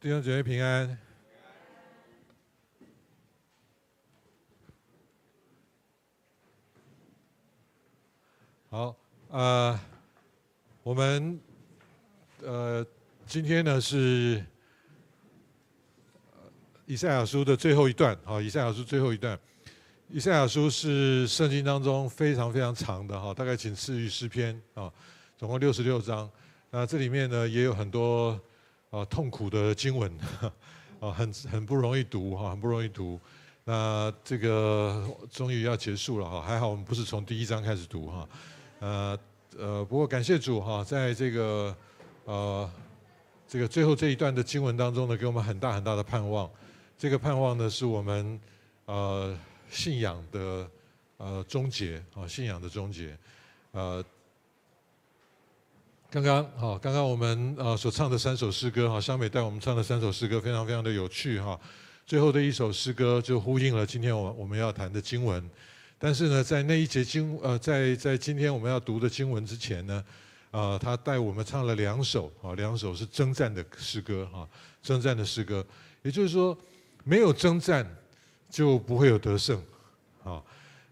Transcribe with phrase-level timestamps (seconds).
[0.00, 0.96] 弟兄姐妹平安。
[8.70, 8.94] 好，
[9.28, 9.80] 呃，
[10.84, 11.40] 我们
[12.44, 12.86] 呃
[13.26, 14.40] 今天呢是
[16.86, 19.36] 以赛亚书的最后一段，好，以赛亚书最后一段。
[20.08, 24.92] 以赛亚书是圣经当中非常非常长的哈，大概仅次于诗篇啊，
[25.36, 26.30] 总共六十六章。
[26.70, 28.40] 那这里面呢也有很多。
[28.90, 30.10] 啊，痛苦的经文，
[30.98, 33.20] 啊， 很很不容易读哈，很不容易读。
[33.64, 38.28] 那这个终于要结束了哈，还好我们不是从第一章开始读哈。
[38.80, 39.18] 呃
[39.58, 41.76] 呃，不过感谢主哈，在这个
[42.24, 42.70] 呃
[43.46, 46.50] 这个最后这一段的经文当中呢，给我们很大很大的盼望。
[46.96, 48.40] 这个盼望呢，是我们
[48.86, 50.70] 呃信仰的
[51.18, 53.16] 呃终结啊，信仰的终结，
[53.72, 54.02] 呃。
[56.10, 61.58] 刚刚好，刚刚我们呃所唱的三首诗歌哈，香美带我们唱的三首诗歌非常非常的有趣哈。
[62.06, 65.50] 最后的一首诗歌就呼应了今天我我们要谈的经文。
[65.98, 70.02] 但是呢，在那一节经呃，在在今天我们要读的经文之前呢，
[70.50, 74.48] 啊，他带我们唱了两首啊，两首是征战的诗歌哈，
[74.82, 75.62] 征战的诗歌。
[76.00, 76.56] 也就是说，
[77.04, 77.86] 没有征战
[78.48, 79.62] 就不会有得胜
[80.24, 80.42] 啊。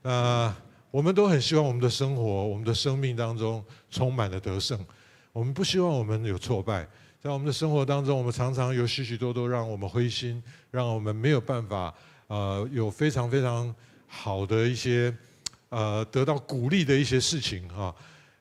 [0.02, 0.54] 那
[0.90, 4.78] 我们都很希望我们的生活、我们的生命当中充满了得胜。
[5.36, 6.88] 我们不希望我们有挫败，
[7.20, 11.92] 在我们的生活当中，我们常常有许许多多让我们灰心，让我们没有办法，
[12.28, 13.74] 呃，有非常非常
[14.06, 15.14] 好的一些，
[15.68, 17.94] 呃，得到鼓励的一些事情哈。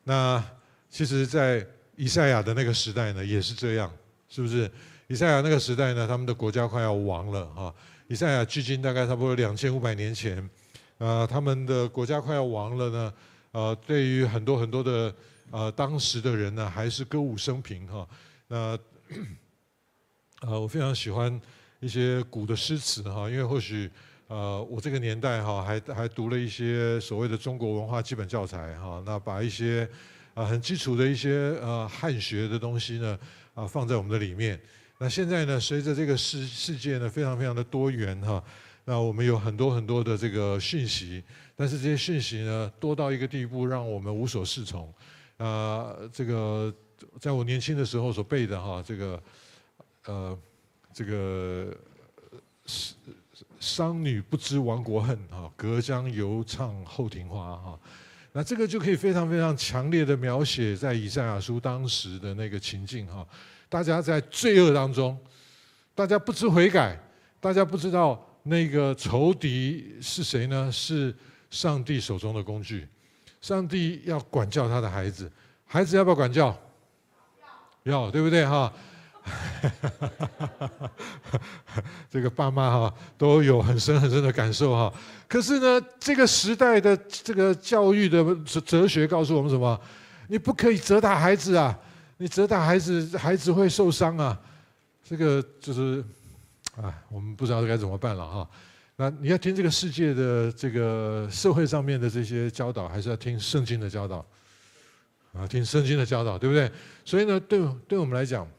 [0.05, 0.41] 那
[0.89, 3.91] 其实，在以赛亚的那个时代呢，也是这样，
[4.29, 4.71] 是不是？
[5.07, 7.75] 以赛亚那个时代呢，他们的国家快要亡了哈。
[8.07, 10.49] 以赛亚距今大概差不多两千五百年前，
[10.99, 13.13] 呃，他们的国家快要亡了呢，
[13.51, 15.13] 呃，对于很多很多的。
[15.51, 18.07] 呃，当时的人呢，还是歌舞升平哈。
[18.47, 18.77] 那
[20.41, 21.39] 呃，我非常喜欢
[21.79, 23.89] 一些古的诗词哈，因为或许
[24.28, 29.01] 呃，我这个年代哈，还还读了一些所谓的中国文化基本教材哈。
[29.05, 29.88] 那把一些
[30.34, 33.17] 啊很基础的一些呃汉学的东西呢
[33.53, 34.59] 啊放在我们的里面。
[34.97, 38.44] 那现在呢，随着这个世世界呢非常非常的多元哈，
[38.84, 41.23] 那我们有很多很多的这个讯息，
[41.55, 44.94] 但是这些讯息呢多到一个地步，让我们无所适从。
[45.38, 46.73] 啊、呃，这个
[47.19, 49.23] 在我年轻的时候所背的哈，这个
[50.06, 50.38] 呃，
[50.94, 51.75] 这个
[53.59, 57.79] 商女不知亡国恨哈，隔江犹唱后庭花哈。
[58.31, 63.25] 那这个就可以非常非常强烈的描写在以赛亚书当时的那个情境哈。
[63.67, 65.17] 大家在罪恶当中，
[65.94, 66.97] 大家不知悔改，
[67.40, 70.72] 大家不知道那个仇敌是谁呢？
[70.72, 71.16] 是
[71.50, 72.88] 上帝手中的工具。
[73.45, 75.31] 上帝要管教他的孩子，
[75.67, 76.47] 孩子要不要管教？
[77.83, 78.73] 要，对不对哈？
[82.09, 84.91] 这个爸妈哈都有很深很深的感受哈。
[85.28, 88.25] 可是呢，这个时代的这个教育的
[88.66, 89.79] 哲学告诉我们什么？
[90.28, 91.78] 你不可以责打孩子啊！
[92.17, 94.35] 你责打孩子，孩子会受伤啊！
[95.07, 96.03] 这个就是，
[96.81, 98.50] 啊，我们不知道该怎么办了哈。
[98.97, 104.25] 那你要听这个世界的这个社会上面的这些教导，还是要听圣经的教导？
[105.33, 106.72] 啊，听圣经的教导，对不对？
[107.03, 108.50] 所以呢，对对我们来讲，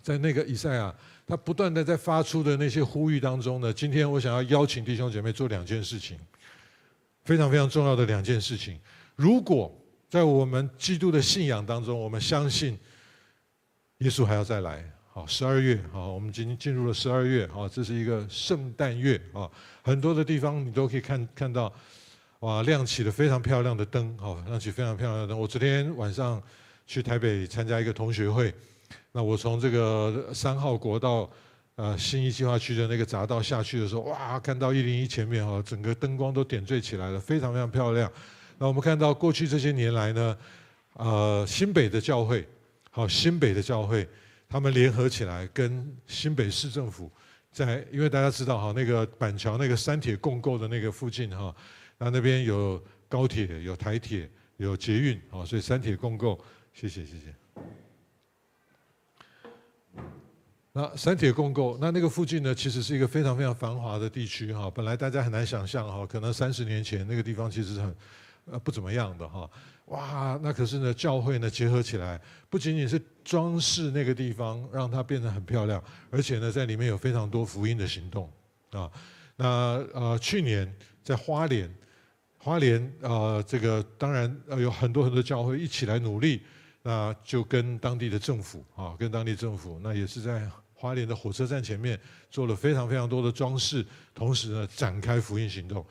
[0.00, 0.94] 在那个以赛亚，
[1.26, 6.16] 他不断的在发出的那些呼吁当中呢，今天我想要邀请弟兄姐妹做两件事情，
[7.24, 8.78] 非常非常重要的两件事情。
[9.16, 9.76] 如果
[10.08, 12.78] 在我们基督的信仰当中，我们相信
[13.98, 14.93] 耶稣还要再来。
[15.16, 19.48] 好，十二月，好，我们今天进入了十二月，好，这是一个圣诞月啊，
[19.80, 21.72] 很多的地方你都可以看看到，
[22.40, 25.38] 哇，亮起了非常漂亮的灯，好，亮起非常漂亮的灯。
[25.38, 26.42] 我昨天晚上
[26.84, 28.52] 去台北参加一个同学会，
[29.12, 31.30] 那我从这个三号国道
[31.76, 38.10] 呃新一计划区的那个匝道下去的时候，哇，看到一零一前面哈，整个灯光都点缀起来了，非常非常漂亮。
[38.58, 40.36] 那我们看到过去这些年来呢，
[40.94, 42.44] 呃，新北的教会，
[42.90, 44.04] 好，新北的教会。
[44.48, 47.10] 他们联合起来，跟新北市政府
[47.50, 51.54] 在，因为大家知道哈，那个板桥那个三铁共构的那个附近哈，
[51.98, 56.38] 那那边有高铁、有台铁、有捷运啊，所以三铁共构，
[56.72, 57.34] 谢谢谢谢。
[60.72, 67.96] 那三铁共构，那那个附近呢，其实是一个非常非常繁华的地区哈，本来大家很难想象哈，可能三十年前那个地方其实很
[68.50, 69.48] 呃不怎么样的哈。
[69.86, 72.20] 哇，那可是呢，教会呢结合起来，
[72.50, 78.30] 不仅仅是装饰那个地方，让它变得很漂亮，而且呢，在里面有非常多福音的行动
[78.70, 78.90] 啊。
[79.36, 79.46] 那
[79.94, 80.72] 呃，去年
[81.02, 81.74] 在花莲，
[82.38, 86.42] 花莲啊、呃，这个当然呃有很多很多教会一起来努力，
[86.82, 90.48] 那就跟当地的政府啊，跟当地政府，那也是在。
[90.76, 91.98] 花莲的火车站前面
[92.30, 93.82] 做了非常非常多的装饰，
[94.12, 95.86] 同时呢展开福音行动。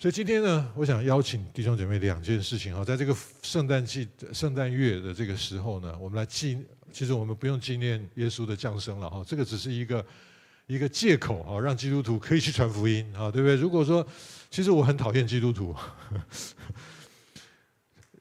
[0.00, 3.12] 所以今天呢，我想邀请弟兄姐妹两件事情哈，在这个
[3.42, 6.56] 圣诞季、圣诞月的这个时候呢，我们来纪，
[6.92, 10.06] 其实我们不用纪念耶稣的降生了哈，这个只是一个
[10.68, 13.56] 一个借口哈，让基督徒可以去传福音啊，对不对？
[13.56, 14.06] 如果说，
[14.52, 15.74] 其实我很讨厌基督徒，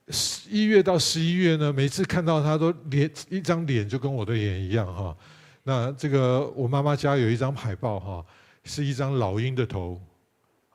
[0.10, 5.16] 十一月到十一月呢，每次看到他都脸一张脸就跟我的脸一样哈。
[5.62, 8.26] 那这个我妈妈家有一张海报哈，
[8.64, 10.02] 是一张老鹰的头。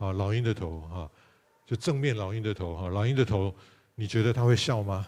[0.03, 1.09] 啊，老鹰的头哈，
[1.65, 3.55] 就正面老鹰的头哈，老鹰的头，
[3.95, 5.07] 你觉得他会笑吗？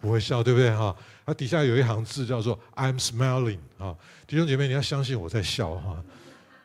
[0.00, 0.96] 不会笑，对不对哈？
[1.24, 3.94] 它底下有一行字叫做 "I'm smiling" 啊，
[4.26, 6.02] 弟兄姐妹，你要相信我在笑哈。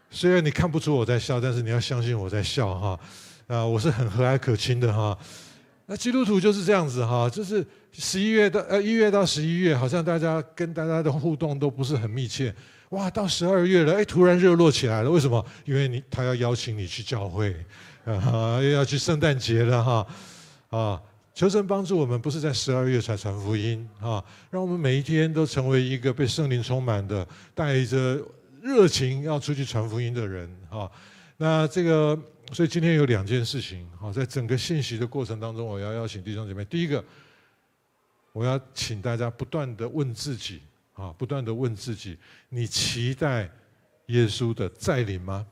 [0.09, 2.99] 虽然你看不出我在笑，但是你要相信我在笑哈。
[3.45, 5.15] 啊，我是很和蔼可亲的哈。
[5.85, 12.55] 那基督徒就是这样子哈，就是十一月到呃一月到十一月，好像大家跟大家的互动都不是很密切。
[12.95, 15.11] 哇，到十二月了，哎，突然热络起来了。
[15.11, 15.45] 为什么？
[15.65, 17.53] 因为你他要邀请你去教会，
[18.05, 20.07] 啊，又要去圣诞节了哈，
[20.69, 21.01] 啊，
[21.33, 28.17] 求神帮助我们，不是在十二月才传福音啊，让我们每一天都成为一个被圣灵充满的，带着
[28.61, 30.89] 热情要出去传福音的人啊。
[31.35, 32.17] 那这个，
[32.53, 37.03] 所以今天有两件事情啊，在整个信息的过程当中，我要邀请弟兄姐妹，第一个，
[38.31, 40.61] 我要请大家不断的问自己。
[40.95, 42.17] 啊，不断地问自己：
[42.49, 43.49] 你期待
[44.07, 45.45] 耶稣的再临吗？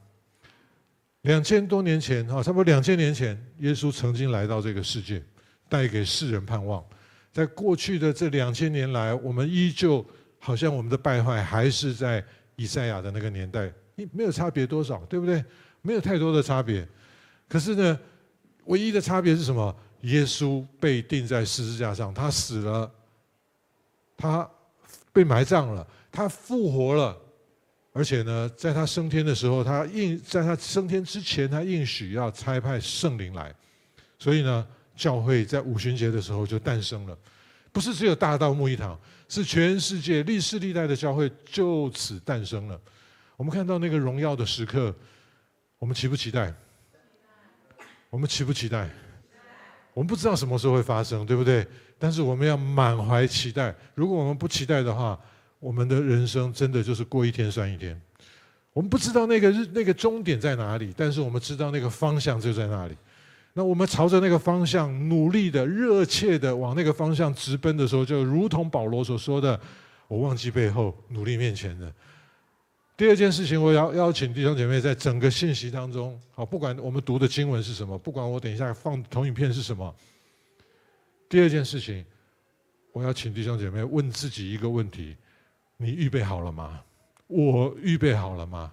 [1.24, 5.22] 两千多年前，哈，差不多两千年前，耶稣曾经来到这个世界，
[5.70, 6.84] 带给世人盼望。
[7.32, 10.06] 在过去的这两千年来，我们依旧
[10.40, 12.24] 好像我们的败坏还是在
[12.56, 13.72] 以赛亚的那个年代，
[14.12, 15.44] 没有差别多少，对不对？
[15.82, 16.88] 没有太多的差别。
[17.50, 18.00] 可是呢，
[18.66, 19.76] 唯一的差别是什么？
[20.02, 22.92] 耶稣被钉在十字架上，他死了，
[24.16, 24.50] 他。
[25.14, 27.16] 被埋葬了，他复活了，
[27.94, 33.54] 而且呢，在他升天的时候，他应在他升天之前，他应许要差派圣灵来，
[34.18, 37.16] 所以呢，教会在五旬节的时候就诞生了，
[37.72, 39.00] 不是只有大道木一堂，
[39.30, 42.82] 是全世界历世历代的教会就此诞生了。
[43.38, 44.96] 我们看到那个荣耀的时刻，
[45.78, 46.54] 我们期不期待？
[48.10, 48.90] 我们期不期待？
[49.94, 51.68] 我们不知道什么时候会发生，对不对？
[52.04, 53.74] 但是我们要满怀期待。
[53.96, 55.18] 如果我们不期待的话，
[55.58, 57.98] 我们的人生真的就是过一天算一天。
[58.74, 62.98] 我们不知道那个日那个终点在哪里，但是我们知道那个方向就在那里。
[63.54, 69.58] 那我们朝着那个方向努力的、热切的往那个方向直奔的时候，就如同保罗所说的
[70.10, 71.90] ：“我忘记背后，努力面前的。”
[72.98, 79.96] 第二件事情，我要邀请弟兄姐妹在整个信息当中，好，不管我们读的经文是什么，不管我等一下放投影片是什么。
[81.34, 82.06] 第二件事情，
[82.92, 85.18] 我要请弟兄姐妹问自己一个问题：
[85.78, 86.80] 你预备好了吗？
[87.26, 88.72] 我预备好了吗？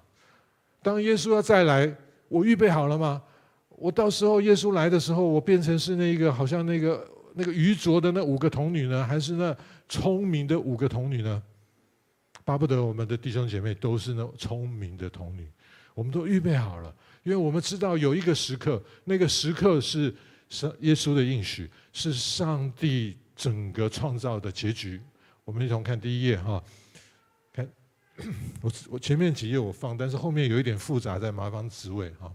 [0.83, 1.91] 当耶稣要再来，
[2.29, 3.23] 我预备好了吗？
[3.71, 9.57] 我到时候耶稣来的时候，我变成是那个好像那个那个愚拙的那五个童女呢，还是那
[9.89, 11.43] 聪明的五个童女呢？
[12.45, 15.51] 巴不得我们的弟兄姐妹都是那聪明的童女，
[15.95, 20.15] 我们都预备好了，因为我们知道有一个时刻，那个时刻是。
[20.51, 25.01] 是耶稣的应许，是上帝整个创造的结局。
[25.45, 26.63] 我们一同看第一页哈，
[27.53, 27.67] 看
[28.61, 32.33] 我我前面几页我放，但是后面有一点复杂，在麻烦职位哈。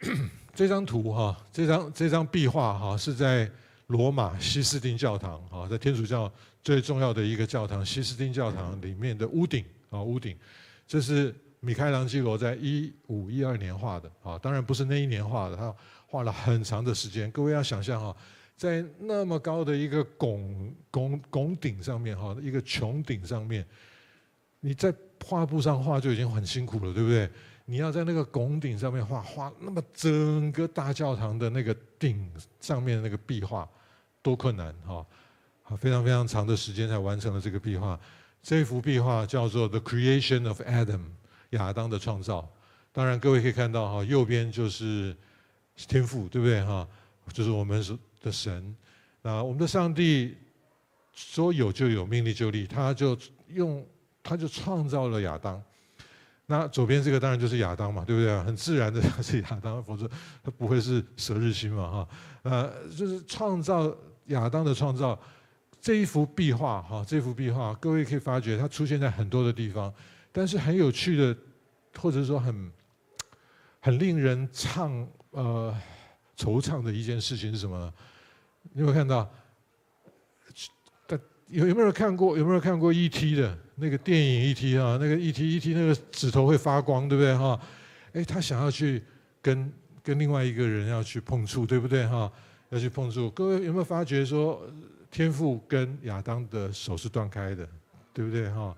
[0.54, 3.50] 这张图哈，这张这张壁画哈，是在
[3.88, 6.32] 罗马西斯丁教堂哈，在天主教
[6.62, 10.36] 最重要的一个教堂西斯丁教堂里面的屋顶啊，屋顶，
[10.86, 11.34] 这是。
[11.64, 15.74] 米开朗基罗在一五一二年画的啊，当然不是那一年画的，他
[16.06, 17.30] 画了很长的时间。
[17.30, 18.14] 各位要想象哈，
[18.56, 23.66] 在那么高的一个拱拱拱顶上面哈，一个穹顶上面，
[24.60, 24.94] 你在
[25.24, 27.28] 画布上画就已经很辛苦了，对不对？
[27.64, 32.30] 你要在那个拱顶上面画画，那么整个大教堂的那个顶
[32.60, 33.66] 上面的那个壁画，
[34.20, 35.06] 多困难哈！
[35.62, 37.98] 啊非常非常长的时间才完成了这个壁画。
[38.42, 40.98] 这幅壁画叫做《The Creation of Adam》。
[41.54, 42.48] 亚当的创造，
[42.92, 45.16] 当然各位可以看到哈，右边就是
[45.88, 46.86] 天父，对不对哈？
[47.32, 47.82] 就是我们
[48.20, 48.76] 的神。
[49.22, 50.36] 那我们的上帝
[51.14, 53.16] 说有就有，命立就立，他就
[53.48, 53.84] 用
[54.22, 55.60] 他就创造了亚当。
[56.46, 58.38] 那左边这个当然就是亚当嘛，对不对？
[58.42, 60.06] 很自然的 是亚当，否则
[60.42, 62.08] 他不会是蛇日新嘛哈。
[62.42, 63.90] 呃，就是创造
[64.26, 65.18] 亚当的创造
[65.80, 69.92] 这一幅壁画哈，这幅壁画各位可以发觉它出现在很多的地方。
[70.36, 71.36] 但是很有趣的，
[71.96, 72.72] 或者说很
[73.78, 75.72] 很令人怅呃
[76.36, 77.94] 惆怅的一件事情是什么呢？
[78.72, 79.32] 你有没有看到？
[81.46, 82.36] 有有没有看过？
[82.36, 83.36] 有没有看过 E.T.
[83.36, 84.76] 的那个电影 E.T.
[84.76, 84.98] 啊？
[85.00, 85.56] 那个 E.T.
[85.56, 85.72] E.T.
[85.72, 87.60] 那个指头会发光，对不对哈？
[88.12, 89.00] 哎，他想要去
[89.40, 89.72] 跟
[90.02, 92.32] 跟另外一个人要去碰触，对不对哈？
[92.70, 93.30] 要去碰触。
[93.30, 94.60] 各位有没有发觉说，
[95.10, 97.68] 天父跟亚当的手是断开的，
[98.12, 98.74] 对不对哈？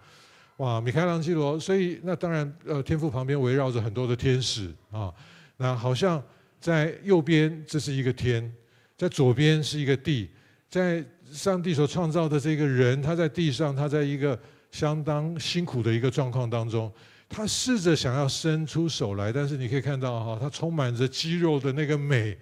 [0.58, 5.12] 哇，米开朗基罗，所以那当然呃，天父旁边围绕着很多的天使啊，
[5.58, 6.22] 那好像
[6.58, 8.50] 在右边这是一个天，
[8.96, 10.30] 在左边是一个地。
[10.68, 14.38] 在上帝所创造的这个人，他在地上，他在一个
[14.70, 16.92] 相当辛苦的一个状况当中，
[17.28, 22.36] 他试着想要伸出手来，但是你可以看到哈，他充满着肌肉的那个美，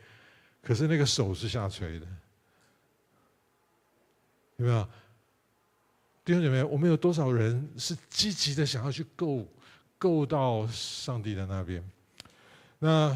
[0.63, 2.07] 可是那个手是下垂的，
[4.57, 4.89] 有没有？
[6.25, 9.47] 弟兄姐妹，我们有多少人是积极的想要去够
[9.99, 11.85] 够到上帝的那边？
[12.79, 13.15] 那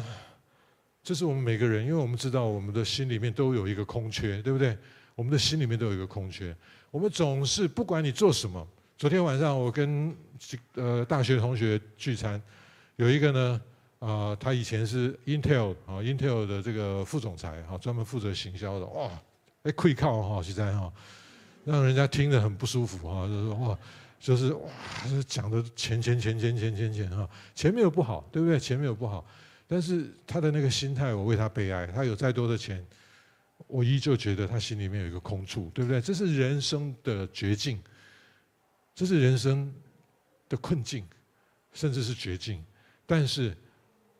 [1.01, 4.77] 这是我们每个人，因为我们知道我们的心里面都有一个空缺，对不对？
[5.15, 6.55] 我们的心里面都有一个空缺，
[6.91, 8.65] 我们总是不管你做什么。
[8.95, 10.15] 昨天晚上我跟
[10.75, 12.39] 呃大学同学聚餐，
[12.97, 13.61] 有一个呢，
[13.97, 19.09] 啊、他以前是 Intel 啊，Intel 的这个副总裁啊，专门负责行销的，哇，
[19.63, 20.93] 哎，亏靠哈，实在哈，
[21.65, 23.79] 让人家听着很不舒服哈，就是哇，
[24.19, 24.69] 就是哇，
[25.27, 28.59] 讲的钱钱钱钱钱钱钱哈，钱没有不好，对不对？
[28.59, 29.25] 钱没有不好，
[29.67, 32.85] 但是他的那个心态，我为他悲哀，他有再多的钱。
[33.67, 35.99] 我依旧觉得他心里面有一个空处，对不对？
[36.01, 37.77] 这是人生的绝境，
[38.95, 39.71] 这是人生
[40.47, 41.05] 的困境，
[41.73, 42.63] 甚至是绝境。
[43.05, 43.55] 但是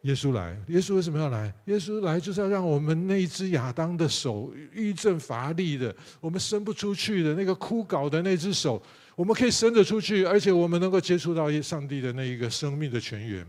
[0.02, 1.54] 耶稣来，耶稣为什么要来？
[1.66, 8.82] 耶稣来就是要让我们那一只亚当的手痍症乏力的，我们伸不出去的那个枯槁的那只手，
[9.16, 13.46] 我们可以伸得出去，而且我们能够接触到上帝的那一个生命的泉源。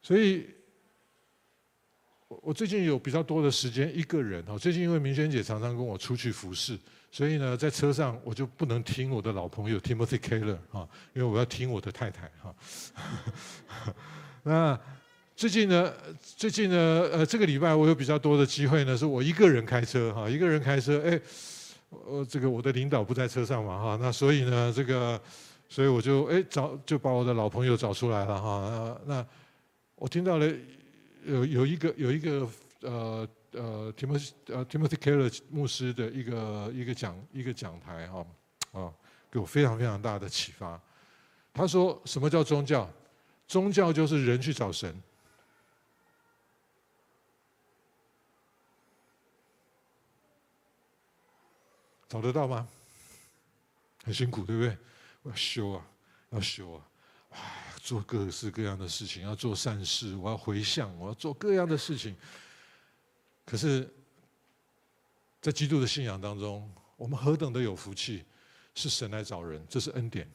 [0.00, 0.46] 所以。
[2.40, 6.78] 我最近有比较多的时间一个人哈，最近因为明轩姐常常跟我出去服侍，
[7.10, 12.54] 所以呢，在车上我就不能听我的老朋友 Timothy Keller 哈，因为我要听我的太太哈。
[14.42, 14.78] 那
[15.34, 21.20] 最近呢，最近呢，呃，这个礼拜我有比较多的机会呢，是我一个人开车哈，一个人开车，哎，
[21.90, 25.20] 我这个我的领导不在车上嘛哈，那所以呢，这个，
[25.68, 29.26] 所以我就哎找就把我的老朋友找出来了哈，那
[29.96, 30.48] 我听到了。
[31.24, 32.48] 有有一个有一个
[32.80, 38.26] 呃呃 Timothy 呃 Timothy Keller 牧师的一个一个讲一个讲台哈
[38.72, 38.90] 啊，
[39.30, 40.80] 给我非常非常大的启发。
[41.54, 42.90] 他说：“什么叫宗教？
[43.46, 45.02] 宗教就是人去找神，
[52.08, 52.68] 找得到吗？
[54.04, 54.76] 很辛苦，对不对？
[55.22, 55.86] 我要修啊，
[56.30, 56.86] 要修啊。”
[57.82, 62.14] 做各式各样的事情，要做善事，我要回向，我要做各样的事情。
[63.44, 63.92] 可是，
[65.40, 68.24] 在基督的信仰当中，我们何等的有福气，
[68.76, 70.30] 是神来找人，这是恩典，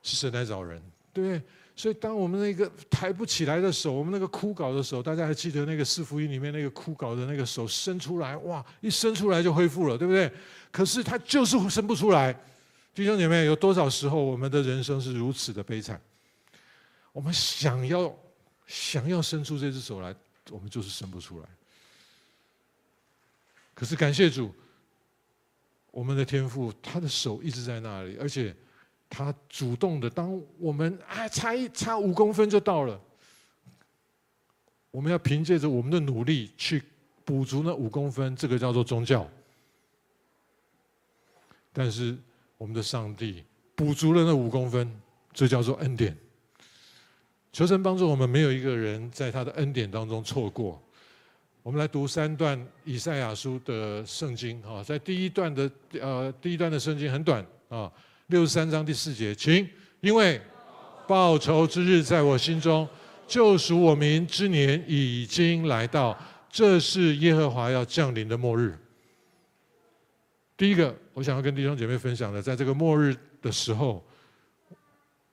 [0.00, 0.80] 是神来找人，
[1.12, 1.42] 对不对？
[1.76, 10.30] 所以，当我们那个抬不起来的手，我们那个枯槁的手，大家还记得那个四福音里面那个枯槁的那个手伸出来，哇，一伸出来就恢复了，对不对？
[10.70, 12.38] 可是他就是伸不出来。
[12.94, 15.98] 弟兄姐妹，有多少时候我们的人生是如此的悲惨？
[17.12, 18.14] 我们想要
[18.66, 20.14] 想要伸出这只手来，
[20.50, 21.48] 我们就是伸不出来。
[23.72, 24.54] 可是感谢主，
[25.90, 28.54] 我们的天父他的手一直在那里，而且
[29.10, 32.98] 他主动的，当我们啊差一差五公分就到了，
[34.90, 36.82] 我们要凭借着我们的努力去
[37.26, 39.28] 补足那五公分，这个叫做宗教。
[41.72, 42.16] 但是。
[42.60, 43.42] 我们的上帝
[43.74, 44.86] 补足了那五公分，
[45.32, 46.14] 这叫做恩典。
[47.54, 50.78] 求神帮助我们，没有一个人在他的恩典当中错过。
[51.62, 55.70] 我们来读三段以赛亚书的圣经啊，在第一段的
[56.02, 57.90] 呃第一段的圣经很短啊，
[58.30, 59.68] 六十三章第四节，请，
[60.00, 60.40] 因为
[61.06, 62.88] 报仇之日在我心中，
[63.26, 66.16] 救赎我民之年已经来到，
[66.48, 68.78] 这是耶和华要降临的末日。
[70.56, 74.04] 第一个，我想要跟弟兄姐妹分享的，在这个末日的时候，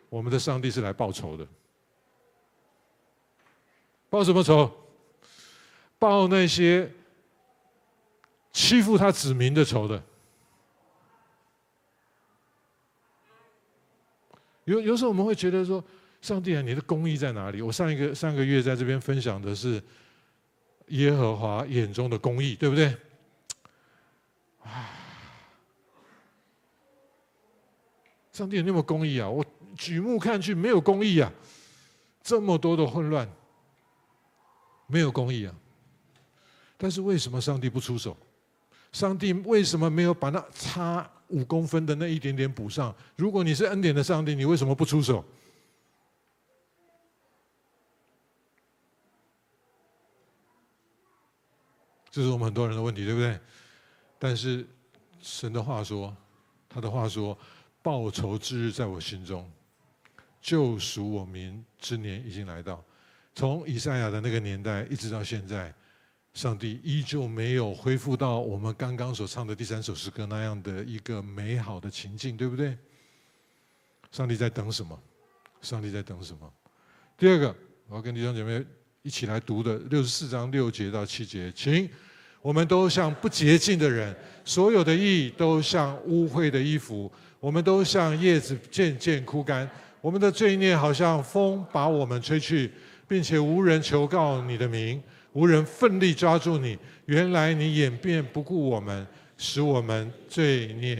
[0.09, 1.47] 我们的上帝是来报仇的。
[4.09, 4.71] 报什么仇？
[5.99, 6.91] 报那些
[8.51, 10.01] 欺负他子民的仇的。
[14.67, 15.81] 有有时候我们会觉得说，
[16.21, 17.61] 上帝啊，你的公义在哪里？
[17.61, 19.81] 我上一个上个月在这边分享的是
[20.89, 22.95] 耶和华眼中的公义，对不对？
[24.63, 24.93] 啊
[28.33, 29.29] 上帝有那么公义啊？
[29.29, 29.43] 我
[29.75, 31.31] 举目看去没有公义啊，
[32.21, 33.27] 这么多的混乱，
[34.85, 35.55] 没有公义啊。
[36.75, 38.15] 但是为什么上帝不出手？
[38.91, 42.95] 上帝为什么没有把那差五公分的那一点点补上？
[43.15, 45.23] 如果你是恩典的上帝，你为什么不出手？
[52.09, 53.39] 这是我们很多人的问题，对不对？
[54.17, 54.65] 但是
[55.21, 56.15] 神的话说，
[56.67, 57.37] 他的话说，
[57.83, 59.47] 报仇之日在我心中，
[60.41, 62.83] 救赎我民之年已经来到。
[63.35, 65.71] 从以赛亚的那个年代一直到现在，
[66.37, 72.77] 上帝依旧没有恢复到我们刚刚所唱的第三首诗歌那样的一个美好的情境，对不对？
[74.11, 74.95] 上帝在等什么？
[75.63, 76.47] 上帝在等什么？
[77.17, 77.55] 第二个，
[77.87, 78.63] 我要跟弟兄姐妹
[79.01, 81.89] 一起来读的六十四章六节到七节，请。
[82.39, 84.15] 我们都像不洁净的人，
[84.45, 89.67] 所有的义都像污秽的衣服，我们都像叶子渐渐枯干，
[90.01, 92.71] 我们的罪孽好像风把我们吹去，
[93.07, 95.01] 并且无人求告你的名，
[95.33, 96.77] 无人奋力抓住你。
[97.05, 99.07] 原来你演变不顾我们，
[99.37, 100.95] 使我们罪孽。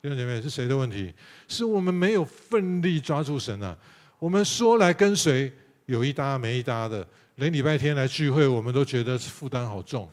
[0.00, 1.14] 弟兄姐妹，是谁的问题？
[1.46, 3.76] 是我们没有奋力抓住神啊！
[4.18, 5.52] 我们说来跟随，
[5.86, 10.10] 有一搭没一搭的，连礼拜天来聚会，我们都觉得负担好重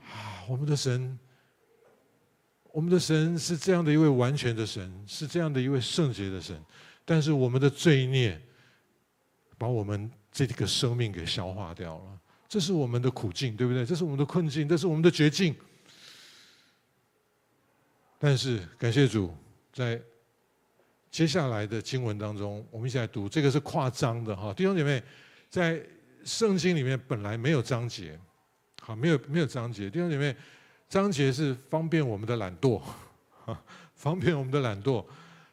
[0.00, 0.40] 啊。
[0.48, 1.18] 我们的神，
[2.72, 6.58] 我们的神是这样的一位完全的神，是这样的一位圣洁的神，
[7.04, 8.40] 但是我们的罪孽
[9.58, 13.86] 把我们这个生命给消化掉了，这是我们的苦境，对不对？
[13.86, 15.56] 这是我们的困境，这是我们的绝境。
[18.18, 19.34] 但是感谢主，
[19.72, 19.98] 在
[21.10, 25.02] 接下来的经文当中，我们一起来读，这个是跨章的哈，弟兄姐妹，
[25.48, 25.82] 在
[26.22, 28.20] 圣经里面本来没有章节。
[28.82, 30.36] 好，没有没有章节，弟兄姐妹，
[30.86, 32.82] 章节是方便我们的懒惰，
[33.94, 35.02] 方便我们的懒惰，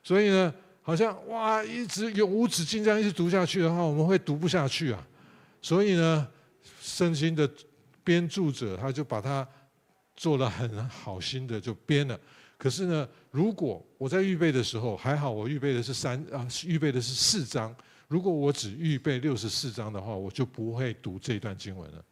[0.04, 0.54] 所以呢，
[0.86, 5.02] 好像哇，一直永无止境这样一直读下去的话，我们会读不下去啊。
[5.62, 6.28] 所以呢，
[6.82, 7.50] 圣经的
[8.04, 9.48] 编著者他就把它
[10.16, 12.20] 做了很好心的就编了。
[12.58, 17.74] 可是呢，如果我在预备的时候，还好我预备的是三啊，预备的是四章。
[18.10, 22.04] 如果我只预备六十四章的话，我就不会读这段经文了。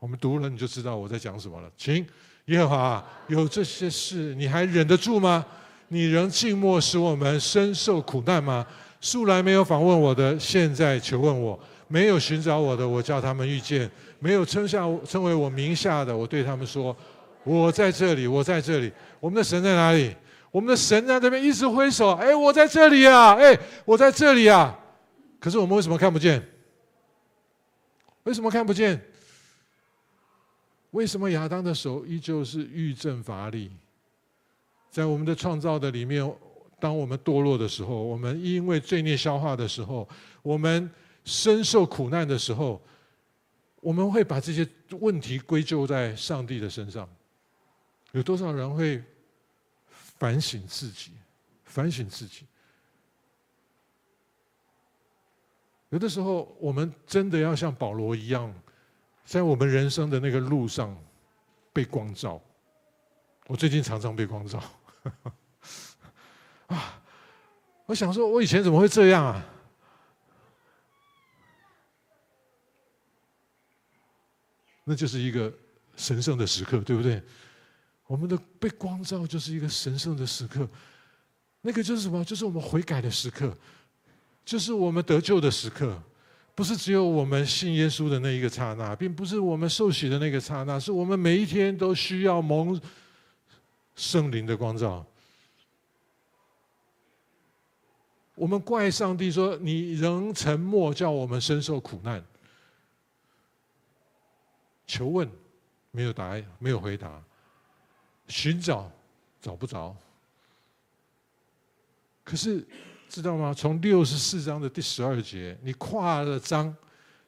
[0.00, 1.70] 我们读了你就知道我在讲什么了。
[1.76, 2.04] 请
[2.46, 5.46] 耶和华有这些事，你还忍得住吗？
[5.92, 8.64] 你仍静默使我们深受苦难吗？
[9.00, 13.88] 素来没有访问我的，现在求问我；没有寻找我的，我叫他们遇见；
[14.20, 16.96] 没有称下称为我名下的，我对他们说：
[17.42, 18.92] 我在这里，我在这里。
[19.18, 20.14] 我们的神在哪里？
[20.52, 22.12] 我们的神在这边一直挥手。
[22.12, 23.34] 哎，我在这里啊！
[23.34, 24.78] 哎，我在这里啊！
[25.40, 26.40] 可是我们为什么看不见？
[28.22, 29.00] 为什么看不见？
[30.92, 33.72] 为什么亚当的手依旧是愈振乏力？
[34.90, 36.20] 在我们的创造的里面，
[36.80, 40.08] 当我们堕落的时候，我们因为罪孽消化的时候，
[40.42, 40.90] 我们
[41.24, 42.82] 深受苦难的时候，
[43.80, 44.66] 我们会把这些
[44.98, 47.08] 问题归咎在上帝的身上。
[48.12, 49.00] 有多少人会
[49.92, 51.12] 反省自己？
[51.64, 52.44] 反省自己？
[55.90, 58.52] 有的时候，我们真的要像保罗一样。
[59.24, 60.96] 在我们人生的那个路上，
[61.72, 62.40] 被光照。
[63.46, 64.60] 我最近常常被光照，
[66.68, 67.02] 啊！
[67.86, 69.44] 我想说，我以前怎么会这样啊？
[74.84, 75.52] 那就是一个
[75.96, 77.22] 神圣的时刻，对不对？
[78.06, 80.68] 我们的被光照就是一个神圣的时刻，
[81.60, 82.24] 那个就是什么？
[82.24, 83.56] 就是我们悔改的时刻，
[84.44, 85.96] 就是我们得救的时刻。
[86.52, 92.78] 不是只有我们信耶稣的那一个刹那，并不是我们受洗的那个刹那，是我们每一天都需要蒙
[94.00, 95.04] 圣灵的光照。
[98.34, 102.24] 我们怪上帝说：“你仍沉默，叫我们深受苦难。”
[104.88, 105.30] 求问
[105.90, 107.22] 没有答案，没有回答；
[108.28, 108.90] 寻找
[109.42, 109.94] 找不着。
[112.24, 112.66] 可是。
[113.10, 113.52] 知道吗？
[113.52, 116.72] 从六十四章的第十二节，你跨了章，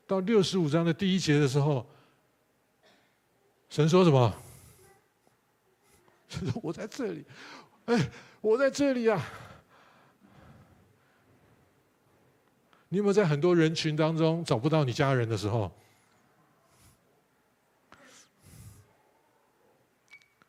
[0.06, 1.85] 到六十五章的第一节的时候，
[3.68, 4.32] 神说什么？
[6.33, 7.25] 神说：“我在这里，
[7.87, 9.23] 哎，我在这里啊！”
[12.88, 15.71] 你有没有在很多人群当中找不到你家人的时候？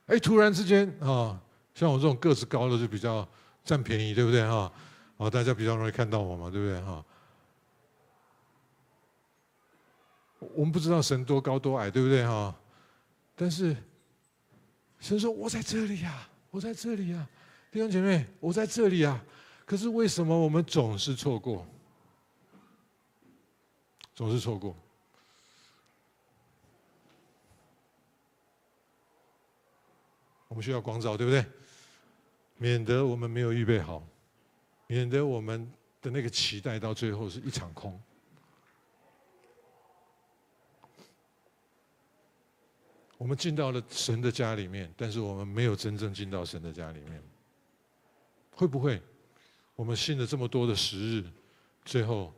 [0.07, 1.39] 哎，突然之间啊，
[1.73, 3.27] 像我这种个子高的就比较
[3.63, 4.71] 占便宜，对不对哈？
[5.17, 7.05] 哦，大家比较容易看到我嘛，对不对哈？
[10.39, 12.53] 我们不知道神多高多矮，对不对哈？
[13.35, 13.75] 但是
[15.03, 17.27] 神说：“我在这里呀，我在这里呀，
[17.69, 19.21] 弟兄姐妹，我在这里啊。
[19.65, 21.67] 可是为什么我们总是错过？
[24.15, 24.73] 总是错过？
[30.47, 31.45] 我们需要光照，对不对？
[32.57, 34.01] 免得我们没有预备好，
[34.87, 35.69] 免得我们
[36.01, 38.01] 的那个期待到最后是一场空。”
[43.17, 47.21] 我们进到了神的家里面，但是我们没有真正进到神的家里面。
[48.51, 49.01] 会不会？
[49.75, 51.25] 我们信了这么多的时日，
[51.83, 52.33] 最后，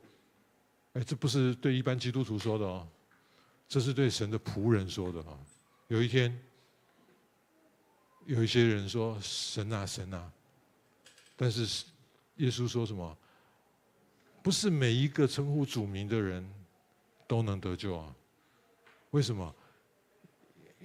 [0.93, 2.87] 哎，这不是对一般基督徒说的哦，
[3.67, 5.37] 这是对神的仆人说的啊。
[5.87, 6.39] 有一天，
[8.25, 10.31] 有一些人说：“神啊，神啊！”
[11.35, 11.85] 但是
[12.37, 13.17] 耶稣说什么？
[14.41, 16.49] 不是每一个称呼主名的人
[17.27, 18.15] 都能得救啊？
[19.11, 19.53] 为什么？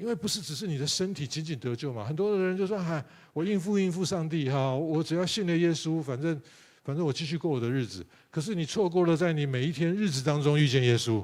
[0.01, 2.03] 因为不是只是你的身体仅仅得救嘛？
[2.03, 6.41] 很多的人就说：“嗨，我应付应付上帝哈，我只要信了耶稣，反正
[6.83, 11.23] 反正我继续过我的日子。”可是你错过了在你每一天日子当中遇见耶稣，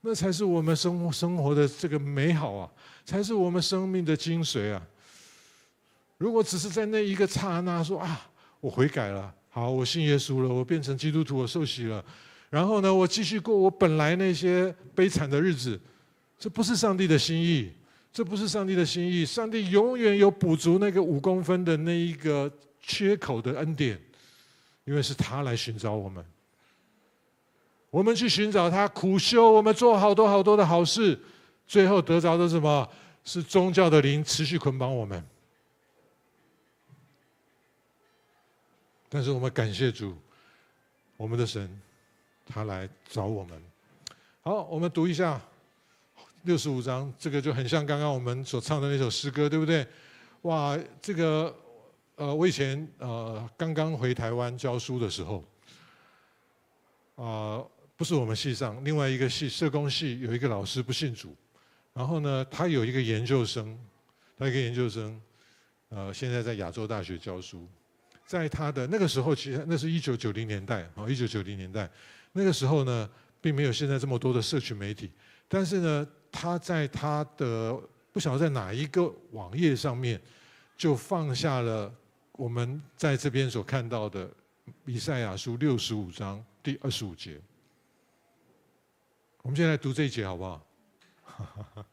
[0.00, 2.68] 那才是我们生活生活的这个美好啊，
[3.04, 4.82] 才是我们生命的精髓啊！
[6.16, 8.28] 如果只是在那一个刹那说啊，
[8.58, 12.04] 我悔改了，好，我信耶稣了，我变成基督徒，我受洗了，
[12.50, 15.80] 然后呢，我继续过我本来那些悲惨的日子。
[16.38, 17.72] 这不是上帝的心意，
[18.12, 19.26] 这不是上帝的心意。
[19.26, 24.00] 上帝永远有补足那个五公分的那一个缺口的恩典，
[24.84, 26.24] 因为是他来寻找我们。
[27.90, 31.18] 我们去寻找他，苦修，我们做好多好多的好事，
[31.66, 32.88] 最后得着的是什么？
[33.24, 35.22] 是宗教的灵持续捆绑我们。
[39.08, 40.16] 但是我们感谢主，
[41.16, 41.68] 我们的神，
[42.46, 43.60] 他来找我们。
[44.42, 45.40] 好，我们读一下。
[46.44, 49.86] 六十五章，这个就很像刚刚我们所唱的那首诗歌，对不对？
[50.42, 51.54] 哇，这个
[52.14, 55.44] 呃，我以前呃刚刚回台湾教书的时候，
[57.16, 57.62] 啊、
[57.96, 61.34] 不是我们系上，另外一个系社工系有一个老师不信主，
[61.92, 63.76] 然后呢，他有一个研究生，
[64.38, 65.20] 他一个研究生，
[65.88, 67.68] 呃，现在在亚洲大学教书，
[68.24, 71.90] 在他的那个时候，其实那是一九九零年代啊，一九九零年代，
[72.32, 75.10] 那个时候呢，并没有现在这么多的社群媒体，
[75.48, 76.06] 但是呢。
[76.30, 77.80] 他在他的
[78.12, 80.20] 不晓得在哪一个网页上面，
[80.76, 81.92] 就放下了
[82.32, 84.28] 我们在这边所看到的
[84.84, 87.40] 以赛亚书六十五章第二十五节。
[89.42, 90.66] 我们现在读这一节好不好？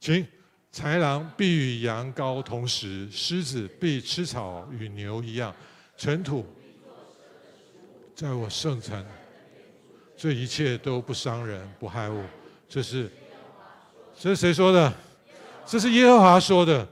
[0.00, 0.26] 请，
[0.72, 5.54] 豺狼必与羊羔同食，狮子必吃草与牛一样，
[5.96, 6.44] 尘土
[8.14, 9.04] 在我圣城，
[10.16, 12.24] 这一切都不伤人不害物，
[12.68, 13.10] 这是。
[14.18, 14.92] 这是谁说的？
[15.66, 16.86] 这是耶和华说的。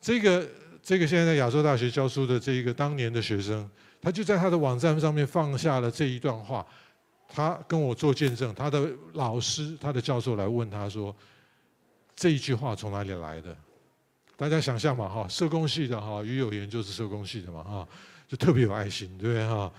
[0.00, 0.46] 这个
[0.82, 3.68] 这个现在在亚洲大学教书的这一个当年的学生，
[4.02, 6.66] 他就在他的网站上面放下了这一段话。
[7.26, 11.14] 他跟我做见证，他的老师、他的教授来问他说
[12.14, 13.56] ：“这一句话从哪里来的？”
[14.36, 17.88] 大家想象嘛，哈，社工系的哈，于有言就是社工系的嘛，哈，
[18.28, 19.72] 就特别有爱心，对不对哈？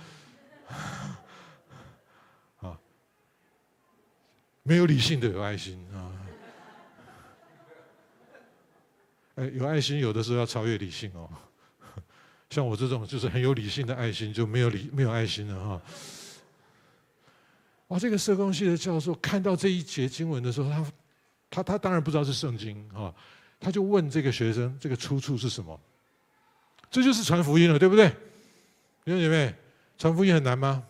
[2.67, 2.77] 啊，
[4.63, 6.24] 没有理性的有爱心啊。
[9.35, 11.29] 哎，有爱心有的时候要超越理性哦。
[12.49, 15.81] 像我这种就是很有理性的爱心，就没有理没有爱心了哈。
[17.89, 20.85] 哇，这个社工系的教授看到这一节经文的时候，他
[21.49, 23.13] 他他当然不知道是圣经啊，
[23.59, 25.79] 他就问这个学生：这个出处是什么？
[26.89, 28.07] 这就是传福音了，对不对？
[29.03, 29.53] 弟兄姐妹，
[29.97, 30.83] 传福音很难吗？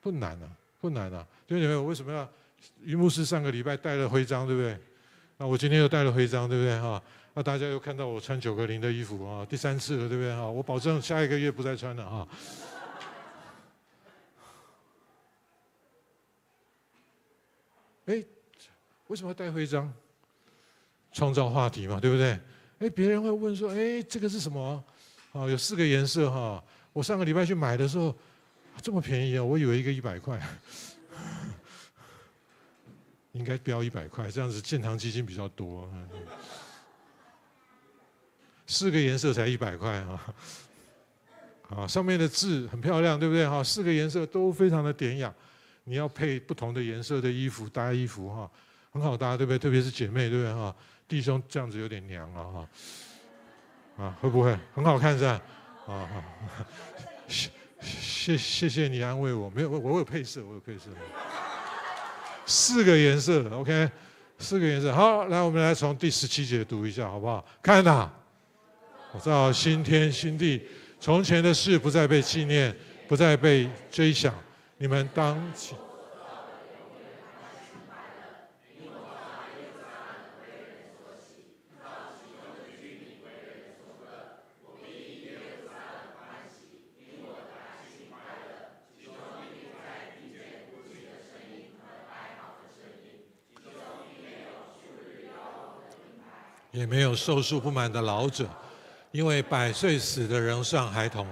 [0.00, 1.24] 不难啊，不难啊。
[1.46, 2.28] 弟兄姐妹，我为什么要？
[2.82, 4.78] 于牧师上个礼拜带了徽章，对不对？
[5.36, 6.80] 那我今天又带了徽章，对不对？
[6.80, 7.02] 哈。
[7.34, 10.46] 那大家又看到我穿九个零的衣服啊，第三次了，对不对哈？
[10.46, 12.28] 我保证下一个月不再穿了哈。
[18.06, 18.22] 哎，
[19.06, 19.92] 为什么要带徽章？
[21.12, 22.38] 创造话题嘛，对不对？
[22.80, 24.84] 哎，别人会问说，哎，这个是什么？
[25.32, 26.62] 啊，有四个颜色哈。
[26.92, 28.14] 我上个礼拜去买的时候，
[28.82, 30.38] 这么便宜啊，我以为一个一百块，
[33.32, 35.88] 应该标一百块，这样子建堂基金比较多。
[38.72, 40.34] 四个颜色才一百块啊！
[41.68, 43.62] 啊，上面的字很漂亮，对不对哈？
[43.62, 45.30] 四个颜色都非常的典雅，
[45.84, 48.50] 你要配不同的颜色的衣服搭衣服哈，
[48.90, 49.58] 很好搭，对不对？
[49.58, 50.74] 特别是姐妹，对不对哈？
[51.06, 52.68] 弟兄这样子有点娘了哈，
[54.04, 55.42] 啊，会不会很好看是吧？
[55.86, 56.08] 啊，
[57.28, 60.88] 谢谢谢谢你安慰我，没有我我有配色，我有配色，
[62.46, 63.90] 四个颜色，OK，
[64.38, 67.44] 四个颜色，好，来我们来从第十七节读一下好不好？
[67.62, 68.10] 看呐。
[69.14, 70.62] 我造新天新地，
[70.98, 72.74] 从前的事不再被纪念，
[73.06, 74.34] 不再被追想。
[74.78, 75.74] 你们当起。
[96.74, 98.48] 也没有受数不满的老者，
[99.12, 101.26] 因为百岁死的人算孩童，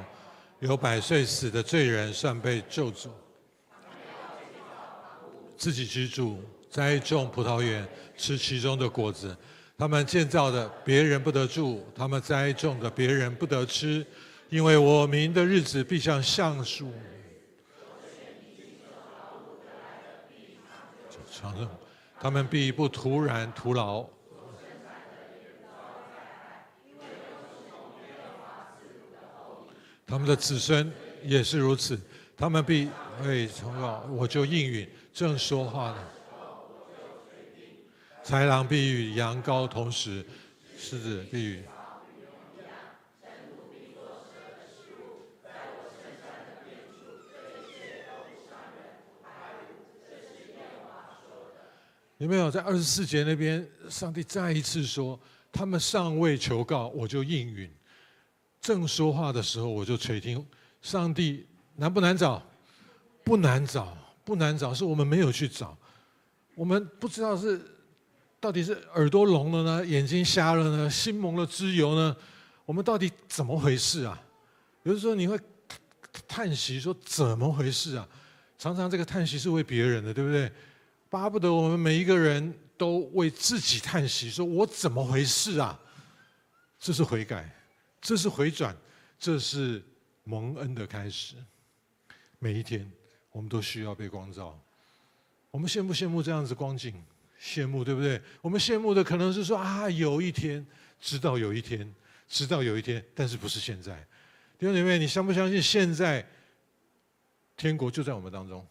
[0.61, 3.11] 有百岁死的罪人算被救主。
[5.57, 9.37] 自己居住，栽种葡萄园，吃其中的果子。
[9.77, 14.07] 他们建造的，别人不得住；他们栽种的，别人不得吃。
[14.51, 16.93] 因为我民的日子必像橡树。
[22.21, 24.05] 他们必不突然徒劳。
[30.11, 30.93] 他们的子孙
[31.23, 31.97] 也是如此，
[32.37, 32.89] 他们必
[33.23, 35.99] 会从告，我就应允，正说话的。
[38.25, 40.27] 豺狼必与羊羔同食，
[40.77, 41.63] 狮子必与。
[52.19, 53.65] 有没有在二十四节那边？
[53.89, 55.19] 上帝再一次说，
[55.53, 57.71] 他们尚未求告，我就应允。
[58.61, 60.45] 正说话的时候，我就垂听。
[60.83, 61.47] 上帝
[61.77, 62.43] 难不难找？
[63.25, 65.77] 不难找，不难找，是我们没有去找。
[66.55, 67.61] 我们不知道是
[68.41, 72.17] 到底是耳朵聋了呢，眼睛瞎了呢，心蒙了脂油呢？
[72.65, 74.21] 我们到底怎么回事啊？
[74.83, 75.39] 有的时候你会
[76.27, 78.09] 叹息说：“怎么回事啊？”
[78.59, 80.51] 常常这个叹息是为别人的，对不对？
[81.09, 85.79] 巴不得我们每一个人都为自己叹息，说：“我怎么回事啊？”
[86.79, 87.51] 这是悔改。
[88.01, 88.77] 这是回转，
[89.19, 89.83] 这是
[90.25, 91.35] 蒙恩的开始。
[92.39, 92.91] 每一天，
[93.33, 94.59] 我们都需要被光照。
[95.51, 96.95] 我们羡不羡慕这样子光景？
[97.41, 98.21] 羡慕，对不对？
[98.41, 100.67] 我们羡慕的可能是说啊，有一天，
[101.01, 101.95] 直到有一天，
[102.29, 103.97] 直到有一天，但是不是现在？
[104.59, 105.61] 弟兄姐妹，你相不相信？
[105.61, 106.27] 现在，
[107.57, 108.67] 天国就在我们当中，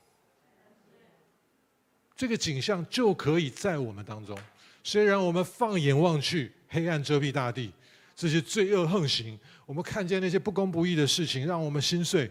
[2.15, 4.38] 这个景象就可以在我们当中。
[4.84, 7.72] 虽然我们放眼望去，黑暗遮蔽大地。
[8.19, 12.29] 这些罪恶横行，我们看见那些不公不义的事情，让我们心碎。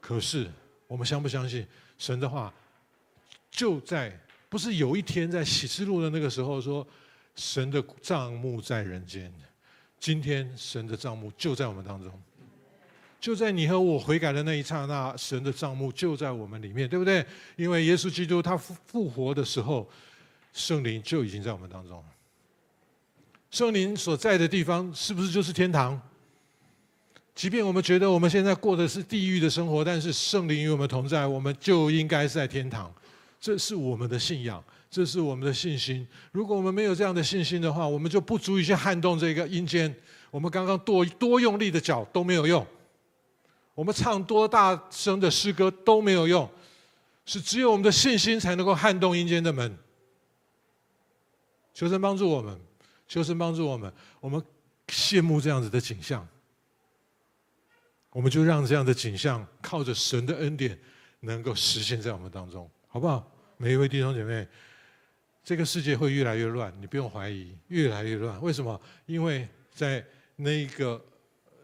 [0.00, 0.50] 可是，
[0.88, 1.64] 我们相不相信
[1.96, 2.52] 神的话？
[3.52, 4.12] 就在
[4.48, 6.84] 不是有一天在启示录的那个时候说，
[7.36, 9.32] 神的账目在人间。
[10.00, 12.12] 今天神的账目就在我们当中，
[13.20, 17.24] 就在你和我悔改的那一刹那，神的账目就在我们里面，对不对？
[17.54, 19.88] 因为耶稣基督他复复活的时候，
[20.52, 22.04] 圣灵就已经在我们当中。
[23.50, 26.00] 圣灵所在的地方是不是就是天堂？
[27.34, 32.92] 即便我们觉得我们现在过的是地狱的生活，但是圣灵与我们同在，我们就应该是在天堂。
[33.40, 36.06] 这是我们的信仰，这是我们的信心。
[36.30, 39.92] 如果我们没有这样的信心的话，我们就不足以去撼动这个阴间。
[40.30, 42.64] 我们刚刚多多用力的脚都没有用，
[43.74, 46.48] 我们唱多大声的诗歌都没有用，
[47.24, 49.76] 是只有我们的信心才能够撼动阴间的门。
[51.72, 52.56] 求神帮助我们。
[53.10, 54.40] 求神帮助我们，我们
[54.86, 56.26] 羡慕这样子的景象，
[58.10, 60.78] 我们就让这样的景象靠着神的恩典，
[61.18, 63.28] 能够实现在我们当中，好不好？
[63.56, 64.46] 每一位弟兄姐妹，
[65.42, 68.40] 这个世界会越来越乱，你不用怀疑，越来越乱。
[68.40, 68.80] 为什么？
[69.06, 71.04] 因为在那个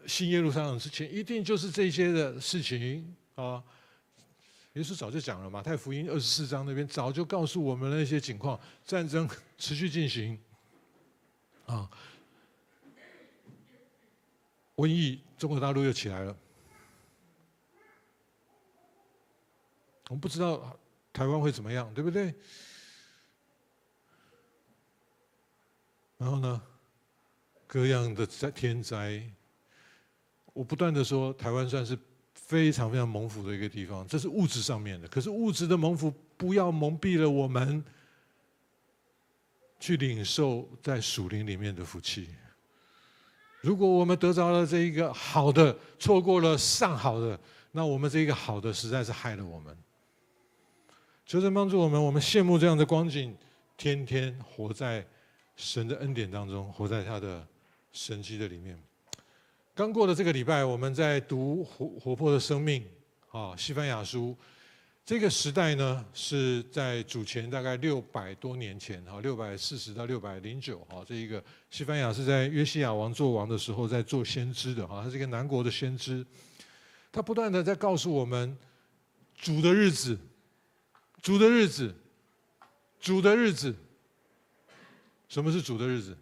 [0.05, 3.63] 新耶路撒冷之前，一定就是这些的事情啊。
[4.73, 10.37] 耶稣早就讲了，马太福音二十四章那边早就告诉我们那些情况，战争持续进行。
[11.67, 11.89] 啊！
[14.75, 16.35] 瘟疫，中国大陆又起来了。
[20.09, 20.79] 我们不知道
[21.11, 22.33] 台湾会怎么样，对不对？
[26.17, 26.61] 然后呢，
[27.67, 29.21] 各样的灾天灾，
[30.53, 31.97] 我不断的说，台湾算是
[32.33, 35.07] 非常非常蒙福的一个地方，这是物质上面的。
[35.07, 37.83] 可是物质的蒙福，不要蒙蔽了我们。
[39.79, 42.29] 去领受在属灵里面的福气。
[43.61, 47.39] 如果我们得着了这一个好的，错过了上好的，
[47.71, 49.75] 那我们这一个好的实在是害了我们。
[51.25, 53.35] 求神帮助我们，我们羡慕这样的光景，
[53.75, 55.05] 天天活在
[55.55, 57.45] 神的恩典当中，活在他的
[57.91, 58.77] 神迹的里面。
[59.75, 62.85] 刚过的这个礼拜，我们在读活活泼的生命
[63.31, 64.35] 啊，西班牙书。
[65.07, 71.41] 这个时代呢，是在主前大概六百多年前，哈，六百四十到六百零九，哈，这一个
[71.71, 76.25] 西班牙是在约西亚王做王的时候在做先知的，哈，他是一个南国的先知，
[77.09, 78.57] 他不断的在告诉我们
[79.33, 80.19] 主的日子，
[81.21, 81.95] 主的日子，
[82.99, 83.73] 主的日子，
[85.29, 86.17] 什么是主的日子？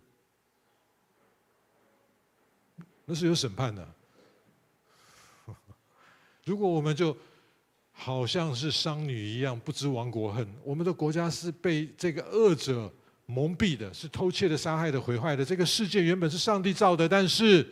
[3.05, 3.95] 那是有审判的，
[6.45, 7.17] 如果我们就。
[7.97, 10.45] 好像是商女一样，不知亡国恨。
[10.63, 12.93] 我们的国家是被这个恶者
[13.25, 15.43] 蒙蔽的，是偷窃的、杀害的、毁坏的。
[15.43, 17.65] 这个世界原本是上帝造的，但是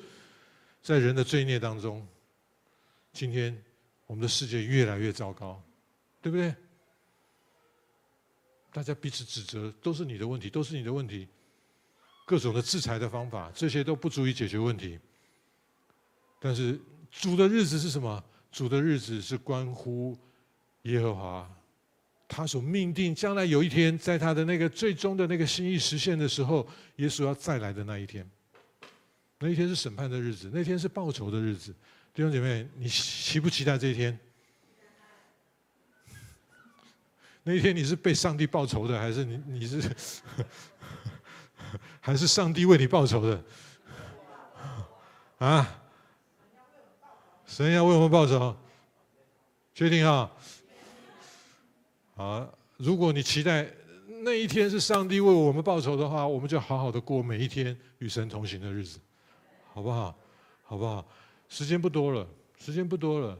[0.82, 2.08] 在人的罪孽当中，
[3.12, 3.56] 今天
[4.08, 5.62] 我们的世界越来越糟糕，
[6.22, 6.56] 对不对？
[8.72, 11.28] 大家彼此指责，都是你的问题，都是你的问题。
[12.26, 14.98] 各种的制裁的方法，这些都不足以解决问题。
[16.40, 16.80] 但是
[17.12, 18.24] 主的日子是什么？
[18.54, 20.16] 主的日子是关乎
[20.84, 21.50] 耶和华。
[22.28, 28.28] 他所命定，将来有一天，在他的那个最终的那个心意实现的时候，耶稣要再来的那一天，
[29.40, 31.74] 那一天是审判的日子，那天是报仇的日子。
[32.14, 34.18] 弟兄姐妹，你期不期待这一天？
[37.44, 39.82] 那一天你是被上帝报仇的，还是你你是，
[42.00, 43.44] 还是上帝为你报仇的？
[45.40, 45.80] 啊？
[47.54, 48.56] 神要为我们报仇？
[49.76, 50.32] 确定啊？
[52.16, 53.70] 啊，如果你期待
[54.24, 59.00] 那一天是上帝为我们报仇的话，我们就好好的过每一天与神同行的日子，
[59.72, 60.18] 好不好？
[60.64, 61.06] 好不好？
[61.48, 63.38] 时间不多了，时间不多了。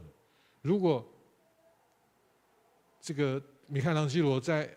[0.62, 1.04] 如果
[3.00, 4.72] 这个米开朗基罗在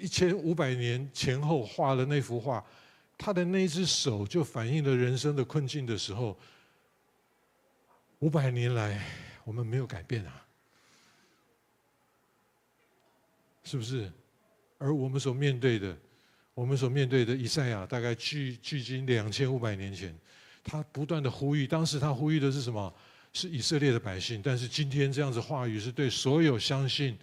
[0.00, 2.64] 一千五百年前后画了那幅画，
[3.18, 6.34] 他的那只手就反映了人生的困境的时候，
[8.20, 9.02] 五百年来
[9.44, 10.42] 我们没有改变啊。
[13.64, 14.10] 是不是？
[14.78, 15.96] 而我们所面对的，
[16.54, 20.16] 我们所面对的以赛亚，大概距距今两千五百年前，
[20.62, 22.94] 他不断的呼吁，当时他呼吁的是什么？
[23.32, 24.40] 是以色列的百姓。
[24.40, 27.18] 但是今天这样子话语，是对所有相信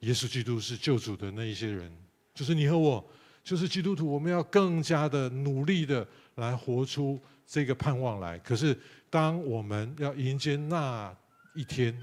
[0.00, 1.90] 耶稣基督是救主的那一些人，
[2.34, 3.02] 就是你和我，
[3.42, 8.38] 就是基督徒，我们要更加的努力的来活出这个盼望来。
[8.38, 8.78] 可是，
[9.10, 11.14] 当我们要迎接那
[11.54, 11.96] 一天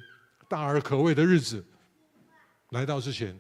[0.48, 1.64] 大而可畏的日子
[2.70, 3.40] 来到之前，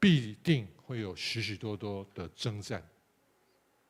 [0.00, 2.82] 必定会有许许多多的征战。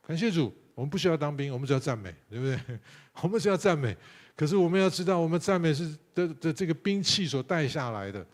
[0.06, 2.78] 感谢主，我们不需要当兵，我们只要赞美，对不对？
[3.20, 3.96] 我们只要赞美。
[4.34, 8.26] 可是我们要知道，我们赞美是的的这个兵器所带下来的，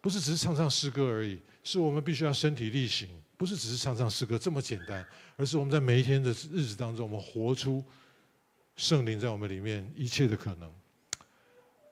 [0.00, 7.82] 不是只是唱唱诗歌而已，是我们必须要身体力行，不是只是唱唱诗歌这么简单，而是我们在每一天的日子当中，我们活出
[8.76, 10.70] 圣灵在我们里面一切的可能。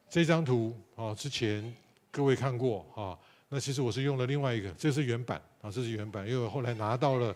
[0.08, 1.74] 这张图啊，之前
[2.10, 3.18] 各位看过啊。
[3.48, 7.34] 那其实我是用了另外一个，这是原版啊，这是原版，因为我后来拿到了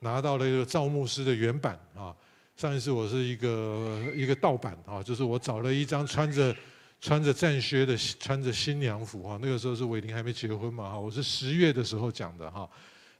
[0.00, 2.14] 拿到了一个赵牧师的原版啊。
[2.56, 6.54] 上一次我是一个一个盗版啊，就是我找了一张穿着
[7.00, 12.68] 穿着战靴的穿着新娘服哈，那个时候是伟林还没结婚嘛哈，我是十月的时候讲的哈。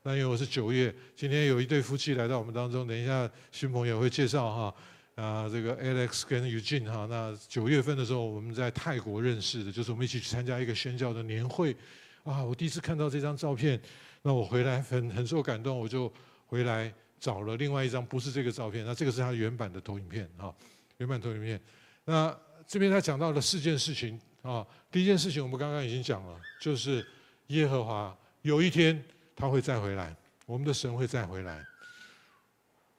[0.02, 4.74] 那因为我是九月，今天有一对夫妻来到我们当中，等一下新朋友会介绍哈
[5.14, 7.06] 啊，这个 Alex 跟 Eugene 哈。
[7.08, 11.76] 那九月份的时候我们在泰国认识的，就是我们一起去参加一个宣教的年会。
[12.24, 12.40] 啊！
[12.40, 13.80] 我第一次看到这张照片，
[14.22, 16.08] 那我回来很很受感动，我就
[16.46, 20.54] 回来找了另外一张，不是这个照片，那这个是他原版的投影片啊，
[20.98, 21.60] 原版投影片。
[22.04, 22.32] 那
[22.64, 27.04] 这边他讲到了四件事情啊，第一件事情我们刚刚已经讲了，就是
[27.48, 30.14] 耶和华有一天他会再回来，
[30.46, 31.60] 我们的神会再回来。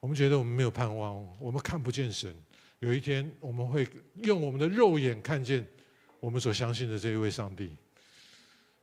[0.03, 2.35] 我们觉得我们没有盼望，我们看不见神，
[2.79, 3.87] 有一天我们会
[4.23, 5.65] 用我们的肉眼看见
[6.19, 7.73] 我们所相信的这一位上帝。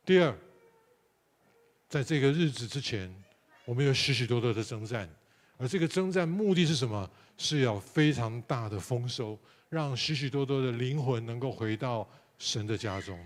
[0.03, 0.35] 第二，
[1.87, 3.07] 在这个日子之前，
[3.65, 5.07] 我们有许许多多的征战，
[5.57, 7.07] 而这个征战目的是什么？
[7.37, 9.37] 是要非常大的丰收，
[9.69, 13.23] 让许许多多的灵魂能够回到神的家中。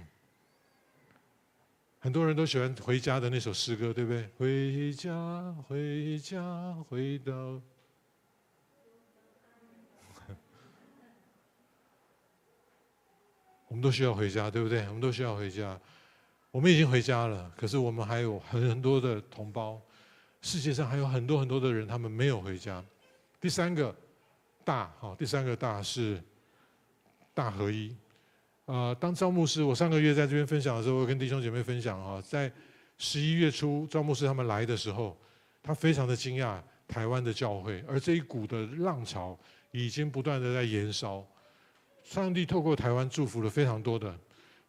[2.00, 4.28] 很多人都喜欢回家的那首诗歌，对不对？
[4.38, 7.62] 回家，回家，回到。
[13.76, 14.88] 我们都需要回家，对不对？
[14.88, 15.78] 我们都需要回家。
[16.50, 19.78] 我们已经回家了，可是我们还有很很多的同胞，
[20.42, 22.82] 世界上还有很多很多的人，他们没有回家。
[23.42, 23.94] 第三个
[24.64, 26.24] 大，好，第三个大是
[27.34, 27.94] 大合一。
[28.66, 32.50] 啊，当赵牧师，我上个月在这边分享的时候，我跟弟兄姐妹分享啊，在
[32.98, 35.18] 十一月初，赵牧师他们来的时候，
[35.62, 39.38] 他非常的惊讶台湾的教会，而这一股的浪潮
[39.72, 41.28] 已经不断的在延烧。
[42.06, 44.16] 上帝透过台湾祝福了非常多的。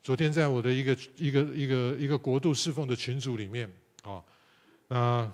[0.03, 3.70] 昨天在我的一个一个一个一个国度侍奉的群组里面，
[4.03, 4.24] 啊，
[4.89, 5.30] 那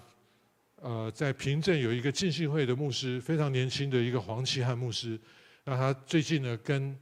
[0.80, 5.18] 呃在平镇有一个浸信会的牧师，非常年轻的一个黄启汉牧师，
[5.62, 6.98] 那他最近呢跟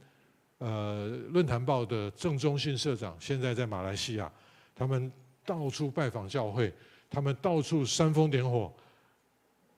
[0.59, 4.31] 呃论坛报的郑中信社长，现在在马来西亚，
[4.75, 5.11] 他们
[5.43, 6.71] 到处拜访教会，
[7.09, 8.71] 他们到处煽风点火，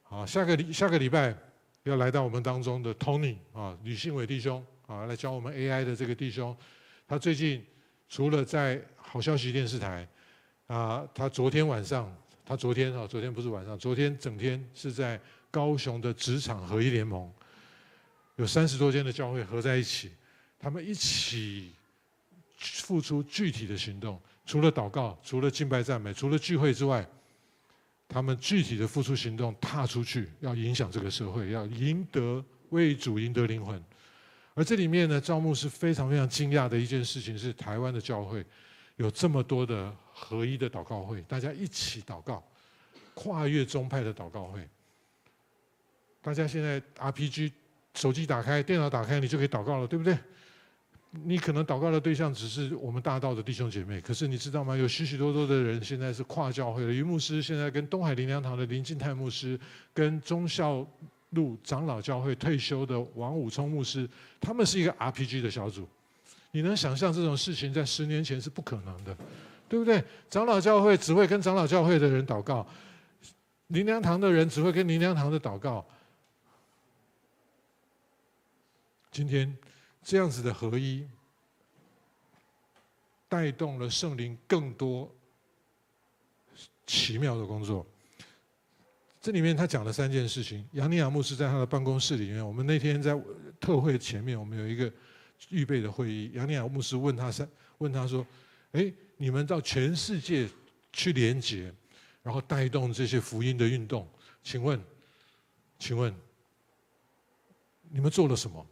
[0.09, 1.33] 啊，下个礼下个礼拜
[1.83, 6.55] 要来到我们当中的 Tony 啊，吕信伟弟兄啊，来教我们 AI 的这个弟兄，
[7.07, 7.65] 他最近。
[8.09, 10.07] 除了在好消息电视台，
[10.67, 12.15] 啊，他昨天晚上
[12.45, 15.19] 他昨天啊，昨天不是晚上，昨天整天是在
[15.49, 17.31] 高雄的职场合一联盟，
[18.35, 20.11] 有三十多间的教会合在一起，
[20.59, 21.71] 他们一起
[22.55, 27.03] 付出具体的行动，除了祷告，除了敬拜赞美，除了聚会之外，
[28.07, 33.83] 他们具体的付出行动，踏出去，要影响这个社会，要赢得为主赢得灵魂。
[34.55, 38.45] 而这里面呢，赵牧师非常非常惊讶的一件事情是，台湾的教会
[38.97, 42.43] 有这么多的合一的祷告会，大家一起祷告，
[43.13, 44.67] 跨越宗派的祷告会。
[46.21, 47.51] 大家现在 RPG
[47.95, 50.17] 手机打开，电脑打开，你就可以祷告了，对不对？
[51.25, 54.75] 你可能祷告的对象只是我们大道的弟兄姐妹，可是你知道吗？
[54.75, 56.91] 有许许多多的人现在是跨教会的。
[56.91, 59.59] 于牧师现在跟东海灵粮堂的林敬泰牧师，
[59.93, 60.83] 跟忠孝
[61.33, 64.09] 路长老教会退休的王武聪牧师，
[64.39, 65.87] 他们是一个 RPG 的小组。
[66.51, 69.17] 你能想象这种事情在十年前是不可能的，
[69.67, 70.03] 对不对？
[70.29, 72.65] 长老教会只会跟长老教会的人祷告，
[73.67, 75.83] 灵粮堂的人只会跟灵粮堂的祷告。
[79.11, 79.57] 今天
[80.03, 81.07] 这样子的合一，
[83.27, 85.11] 带动了圣灵更多
[86.85, 87.85] 奇妙的工作。
[89.23, 90.67] 这里面他讲了三件事情。
[90.73, 93.17] 杨尼亚牧师在他的办公室里面，我们那天在
[93.57, 94.91] 特会前面，我们有一个
[95.47, 96.29] 预备的会议。
[96.33, 97.47] 杨尼亚牧师问他三，
[97.77, 98.27] 问他说
[98.73, 100.45] ：“哎，你们到全世界
[100.91, 101.73] 去连结，
[102.21, 104.05] 然后带动这些福音的运动，
[104.43, 104.77] 请问，
[105.79, 106.13] 请问，
[107.91, 108.67] 你们做了什么？”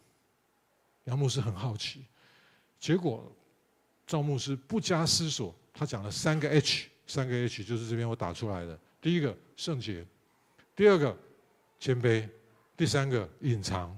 [1.05, 2.03] 杨牧师很好奇。
[2.77, 3.33] 结果
[4.05, 8.77] 赵牧师不加思索，他讲了三个 H，三个 H 就是这边我打出来的。
[8.99, 10.05] 第一个圣洁。
[10.75, 11.17] 第二个
[11.79, 12.27] 谦卑，
[12.75, 13.95] 第三个隐藏，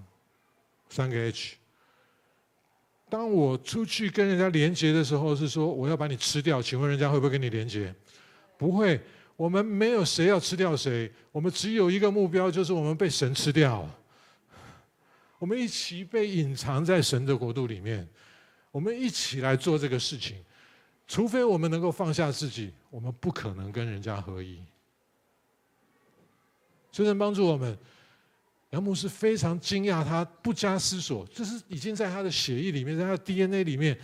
[0.90, 1.56] 三个 H。
[3.10, 7.94] 当我出去跟人家连接的时候，是说我要把你吃掉，请问人家会不会跟你连接？
[8.58, 9.00] 不会，
[9.36, 13.88] 我们没有谁要吃掉谁，我们只有一个目标，就是我们被神吃掉。
[15.38, 18.08] 我们一起被隐藏在神的国度里面，
[18.72, 20.38] 我们一起来做这个事情。
[21.06, 24.58] 除非我们能够放下自己，我们不可能跟人家合一。
[26.94, 27.78] 求神帮助我们。
[28.70, 33.96] 杨牧师非常惊讶，他不加思索，这是已经在他的血液里面，在他的 DNA 里面。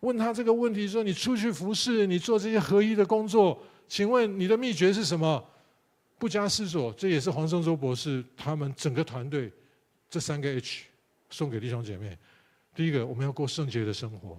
[0.00, 5.42] 问他这个问题说：“你出去服侍，你做这些合一的工作，请问你的秘诀是什么？”
[6.16, 9.50] 不加思索，这也是黄胜洲博士他们整个团队
[10.08, 10.84] 这三个 H
[11.30, 12.16] 送给弟兄姐妹。
[12.74, 14.36] 第一个，我们要过圣洁的生活；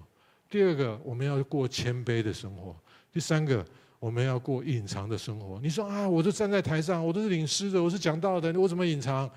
[0.49, 2.73] 第二个，我们要过谦卑的生活；
[3.11, 3.65] 第三个。
[4.05, 5.59] 我们要过隐藏的生活。
[5.63, 9.27] 你说啊，我都站在台上，我都是领诗的，我是讲道的，我怎么隐藏？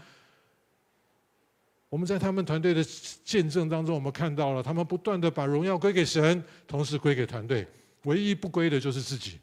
[1.89, 2.85] 我们在他们团队的
[3.25, 7.67] 见证当中，我们看到了他们不断的把荣耀归给神，同时归给团队，
[8.03, 9.39] 唯一不归的就是自己。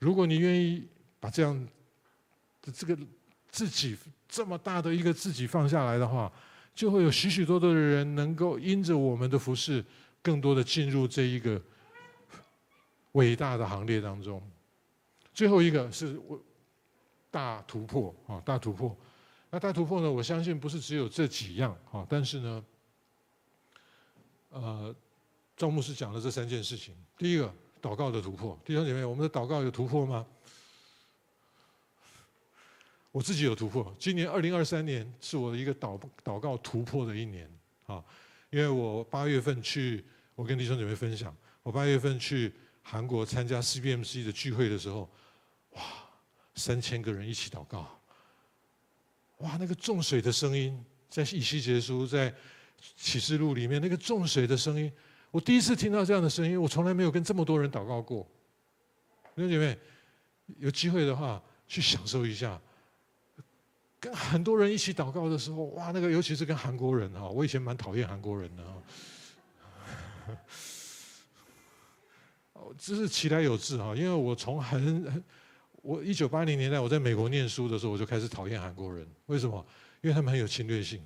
[0.00, 0.84] 如果你愿意
[1.20, 1.56] 把这样
[2.60, 2.98] 的这个
[3.52, 3.96] 自己
[4.28, 6.32] 这么大的一个自己放下来的话，
[6.74, 9.84] 就会有许许多多的人能够因着我们的服侍，
[10.20, 11.62] 更多的进入这一个。
[13.12, 14.42] 伟大的行列当中，
[15.32, 16.40] 最后一个是我
[17.30, 18.40] 大突破啊！
[18.44, 18.96] 大突破，
[19.50, 20.10] 那大突破呢？
[20.10, 22.64] 我相信不是只有这几样啊，但是呢，
[24.50, 24.94] 呃，
[25.56, 26.94] 赵牧师讲了这三件事情。
[27.16, 28.58] 第一个，祷告的突破。
[28.64, 30.26] 弟兄姐妹，我们的祷告有突破吗？
[33.10, 33.94] 我自己有突破。
[33.98, 37.50] 今年二零二三年是我的一个祷祷告突破的一年
[37.86, 38.04] 啊，
[38.50, 40.04] 因为我八月份去，
[40.34, 42.52] 我跟弟兄姐妹分享，我八月份去。
[42.90, 45.06] 韩国参加 CBMC 的聚会的时候，
[45.72, 45.82] 哇，
[46.54, 47.86] 三千个人一起祷告，
[49.38, 52.34] 哇，那个重水的声音，在以西结书，在
[52.96, 54.90] 启示录里面那个重水的声音，
[55.30, 58.26] 我第一次听到这样的声音，我从来没有跟这么多人祷告过。
[59.36, 59.78] 弟兄姐妹，
[60.56, 62.58] 有机会的话去享受一下，
[64.00, 68.82] 跟很多人一起祷告的时候，哇，那个尤其是跟韩国人哈，我以前蛮讨厌韩国人的哈。
[72.76, 75.24] 这是其来有自哈，因为我从很
[75.82, 79.06] 我一九八零年代我在美国念书的时候，我就开始讨厌韩国人。
[79.26, 79.64] 为什么？
[80.00, 81.00] 因为他们很有侵略性。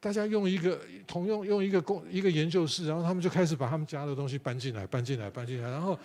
[0.00, 5.70] 大家用一个同用用一个工一个研究室，然后他们就开始把他们家的东西搬进来，搬进来，搬进来。
[5.70, 5.98] 然后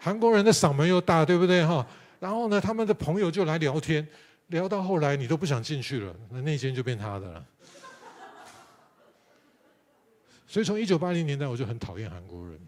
[0.00, 1.86] 韩国人的嗓门又大，对不对哈？
[2.18, 4.06] 然后呢，他们的朋友就来聊天，
[4.48, 7.46] 聊到后来你都不想进去了，那那间就变他的了。
[10.46, 12.58] 所以从一九八零年代我就很讨厌韩国人。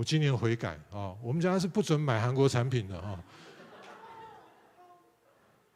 [0.00, 1.12] 我今年悔改啊！
[1.22, 3.22] 我们家是不准买韩国产品的啊，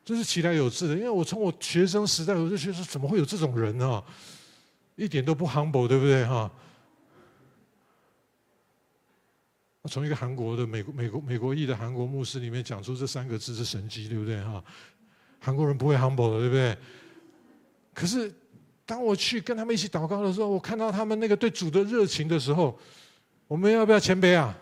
[0.03, 0.95] 这是其来有自的。
[0.95, 4.03] 因为我从我学生时代我就觉得，怎么会有这种人呢？
[4.97, 6.51] 一点都不 humble，对不对哈？
[9.91, 14.65] 从一个韩国的美国美国美国裔的韩国牧师里面讲出这三个字是神迹，对不对哈？
[15.39, 16.75] 韩国人不会 humble 的，对不对？
[17.93, 18.35] 可是
[18.87, 22.79] 当我去跟他们一起祷告的时候，我看到他们那个对主的热情的时候，
[23.55, 24.53] 我们要不要谦卑啊？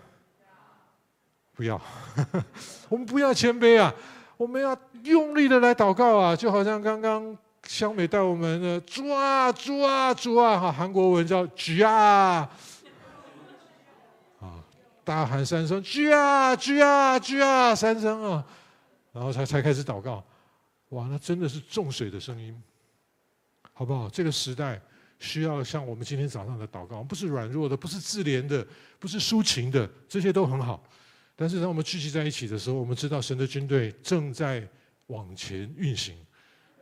[1.55, 1.81] 不要，
[2.91, 3.91] 我们不要谦卑啊！
[4.37, 6.37] 我们要用力的来祷告啊！
[6.37, 7.35] 就好像刚刚
[7.67, 12.47] 香美带我们的主啊主啊主啊哈，韩国文叫举啊。
[15.03, 18.45] 大喊三声“举啊举啊举啊”三声啊，
[19.13, 20.23] 然后才才开始祷告。
[20.91, 22.63] 哇，那真的是重水的声音，
[23.73, 24.07] 好不好？
[24.11, 24.79] 这个时代
[25.23, 28.67] 需要像我们今天早上的祷告，不是软弱的，不是自怜的，
[28.99, 30.83] 不是抒情的，这些都很好。
[31.37, 34.69] 但是当我们聚集在一起的时候，我们知道神的军队正在
[35.07, 36.17] 往前运行。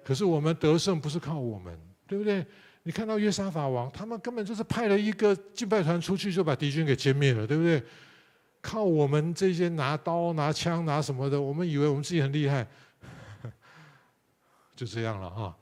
[0.02, 2.44] 可是我们得胜不是靠我们，对不对？
[2.82, 7.82] 你看到约沙法王，他们根本就是派了一个敬拜团出去，就把敌军给歼灭了，对不对？
[8.62, 12.66] 靠我们这些拿刀、拿枪、拿什么的，我们以为我们自己很厉害，
[14.74, 15.56] 就这样了哈。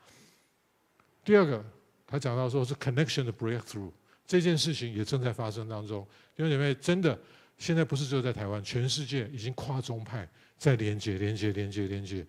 [1.25, 1.65] 第二个，
[2.11, 3.93] 他讲到说是 connection 的 breakthrough，
[4.27, 6.03] 这件事情也正在发生当中。
[6.35, 7.17] 弟兄姐妹，真的，
[7.59, 12.27] 现在不是只有在台湾，全世界已经跨宗派在连接、连接、连接、连接。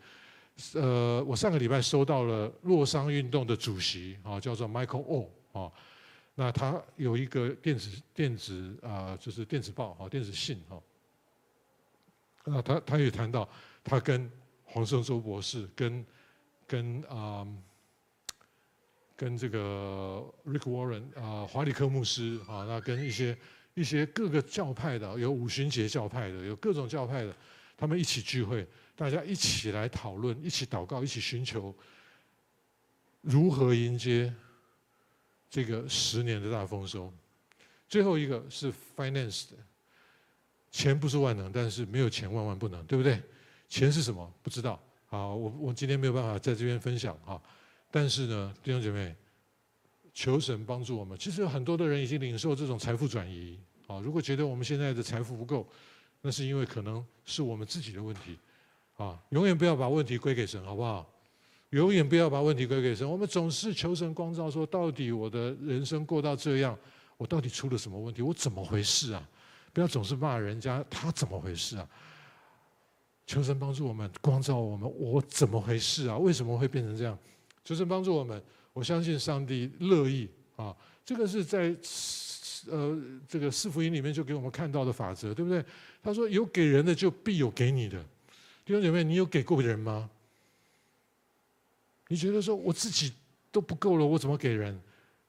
[0.73, 5.71] 呃，我上个礼拜收到了洛桑运动的主席啊，叫做 Michael O 啊。
[6.35, 10.75] 那他有一个电子电子啊、就是电子报啊，电子信啊。
[12.43, 13.47] 那他他也谈到，
[13.83, 14.29] 他跟
[14.65, 16.05] 黄圣洲博士，跟
[16.67, 17.47] 跟啊、
[19.19, 23.37] 跟这个 Rick Warren 啊、呃，华理克牧师啊，那跟一些
[23.73, 27.35] 一些各个教派的，有五旬节教派的，有各种教派的，
[27.75, 28.65] 他们一起聚会，
[28.95, 31.75] 大家一起来讨论，一起祷告，一起寻求
[33.19, 34.33] 如何迎接。
[35.49, 37.11] 这个十年的大丰收，
[37.89, 39.57] 最后一个是 finance 的，
[40.71, 43.21] 钱不是万能，但是没有钱万万不能，对不对？
[43.67, 44.31] 钱是什么？
[44.43, 44.79] 不知道。
[45.07, 47.41] 好，我我今天没有办法在这边分享哈，
[47.91, 49.15] 但是呢，弟兄姐妹，
[50.13, 51.17] 求神帮助我们。
[51.17, 53.99] 其实有很多的人已经领受这种财富转移啊。
[53.99, 55.67] 如果觉得我们现在的财富不够，
[56.21, 58.37] 那是因为可能是我们自己的问题
[58.97, 59.19] 啊。
[59.29, 61.09] 永远不要把问题归给神，好不好？
[61.71, 63.09] 永远不要把问题归给神。
[63.09, 66.77] 我们总是求神光照，说到底我的人生过到这样，
[67.17, 68.21] 我到底出了什么问题？
[68.21, 69.29] 我怎么回事啊？
[69.71, 71.87] 不要总是骂人家，他怎么回事啊？
[73.27, 76.17] 求神帮助我们，光照我们，我怎么回事啊？
[76.17, 77.17] 为什么会变成这样？
[77.63, 78.41] 求神帮助我们，
[78.73, 80.75] 我相信上帝乐意啊。
[81.05, 81.75] 这个是在
[82.67, 85.63] 呃这个四福音里面就给我们看到的法则，对不对？
[86.01, 87.99] 他说有给人的就必有给你的。
[88.65, 90.09] 弟兄姐妹，你有给过人吗？
[92.07, 93.11] 你觉得说我自己
[93.51, 94.79] 都不够了，我怎么给人？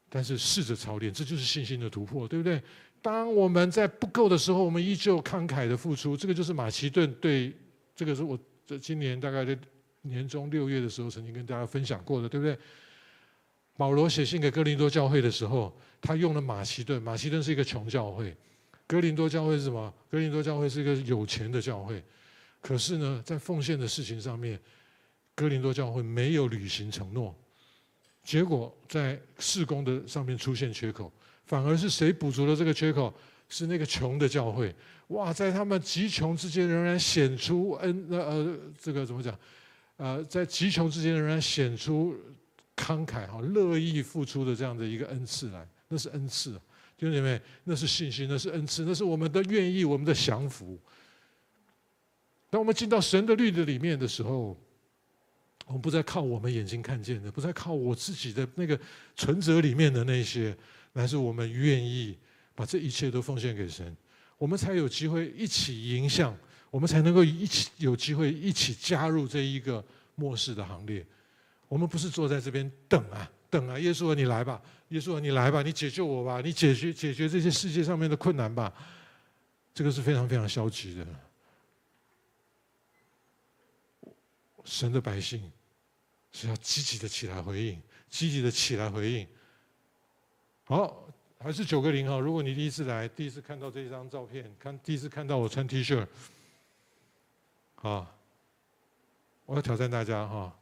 [0.08, 2.62] 但是试着操练，这就是信心的突破，对不对？
[3.00, 7.54] 当我们在不够的时候，我们依旧慷慨的付出，这个就是马其顿对
[7.94, 9.58] 这个是我这今年大概在
[10.02, 12.58] 年中六月的时候曾经跟大家分享过的，对不对？
[13.76, 18.36] 保罗写信给哥林多教会的时候，他用了马其顿，马其顿是一个穷教会，
[18.86, 19.92] 哥林多教会是什么？
[20.10, 22.02] 哥林多教会是一个有钱的教会，
[22.60, 24.60] 可是呢，在奉献的事情上面。
[25.32, 27.34] 哥林多教会没有履行承诺，
[28.22, 31.10] 结果在事工的上面出现缺口，
[31.46, 33.14] 反而是谁补足了这个缺口？
[33.48, 34.74] 是那个穷的教会。
[35.08, 39.34] 哇，在他们极穷之间仍然显出恩，呃，这个怎么讲？
[40.00, 42.16] 呃，在极穷之间仍然显出
[42.74, 46.52] 慷慨哈，乐意付出的这样的一个恩赐来，那是恩赐，
[46.96, 50.80] 弟兄姐妹，那是信心，那是恩赐，那是我们的愿意，我们的降服。
[52.48, 54.58] 当我们进到神的律的里面的时候。
[55.66, 58.76] 我们不再靠我们眼睛看见的，不再靠我自己的那个
[59.14, 60.52] 存折里面的那些，
[60.94, 62.18] 乃是我们愿意
[62.56, 63.96] 把这一切都奉献给神，
[64.36, 66.36] 我们才有机会一起迎向，
[66.70, 71.04] 我们才能够一起有机会一起加入这一个末世的行列。
[71.68, 78.72] 我们不是坐在这边等啊等啊，耶稣啊，你来吧，耶稣啊，你来吧，你解救我吧，你解决解决这些世界上面的困难吧。
[79.74, 81.06] 这个是非常非常消极的。
[84.64, 85.50] 神的百姓。
[86.32, 89.26] 是要积极的起来回应，积极的起来回应。
[90.62, 91.08] 好，
[91.40, 92.20] 还是九个零哈。
[92.20, 96.06] 如果你第一次来，第一次看到这张照片，看第一次看到我穿 T 恤，
[97.82, 98.06] 啊，
[99.46, 100.54] 我要挑战大家哈。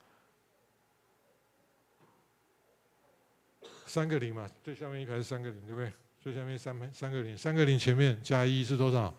[3.86, 5.92] 三个零嘛，最下面一排是三个零，对不对？
[6.20, 9.12] 最下面三排三个零，三个零前面加一是多少？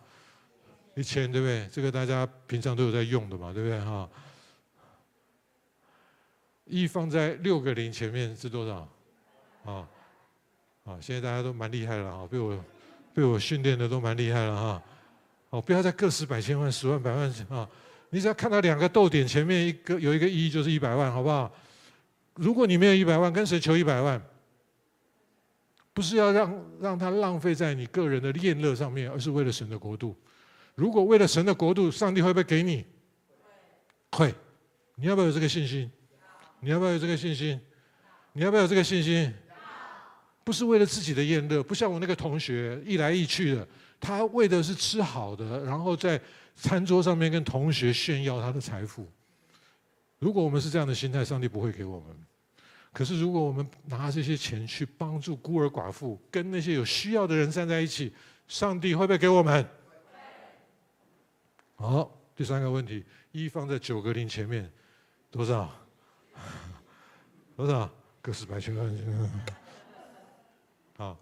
[0.94, 1.68] 一千，对不对？
[1.72, 4.08] 这个大家平常都有在用的嘛，对不对哈？
[6.66, 8.88] 一放在六个零前面是多少？
[9.64, 9.88] 啊，
[10.84, 12.64] 啊，现在大家都蛮厉害了哈，被我
[13.12, 14.82] 被我训练的都蛮厉害了哈。
[15.50, 17.68] 哦，不要再个十百千万、十万、百万啊！
[18.10, 21.50] 你只要看到两个逗点前面一个有一个一，就是一百万，好不好？
[22.34, 24.20] 如果你没有一百万，跟谁求一百万？
[25.92, 30.16] 不是要让让他浪费在你个人的恋乐上面，而是为了神的国度。
[30.74, 32.84] 如果为了神的国度，上帝会不会给你？
[34.12, 34.34] 会。
[34.94, 35.90] 你要不要有这个信心？
[36.60, 37.60] 你要不要有这个信心？
[38.32, 39.32] 你要不要有这个信心？
[40.42, 43.66] 不是为了自己的厌乐，不像我那个同学一来一去的。
[44.00, 46.20] 他为的是吃好的，然后在
[46.60, 49.06] 餐桌上面跟同学炫耀他的财富。
[50.18, 52.14] 如果我们是这样的心态，上帝不会给我们。
[52.92, 58.12] 可是如果我们拿这些钱去帮助孤儿寡妇，跟那些有需要的人站在一起，
[58.46, 59.66] 上帝会不会给我们？
[61.76, 64.70] 好，第三个问题，一放在九个零前面，
[65.30, 65.72] 多少？
[67.56, 67.90] 多少？
[68.20, 69.44] 个十百千万。
[70.98, 71.16] 好。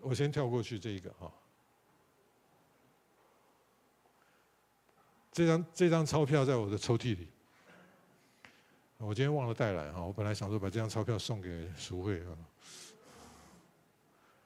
[0.00, 1.30] 我先跳过去这一个哈，
[5.38, 7.28] 这张这张钞票在我的抽屉里，
[8.96, 12.34] 我今天忘了带来哈，我本来想说把这张钞票送给淑慧啊，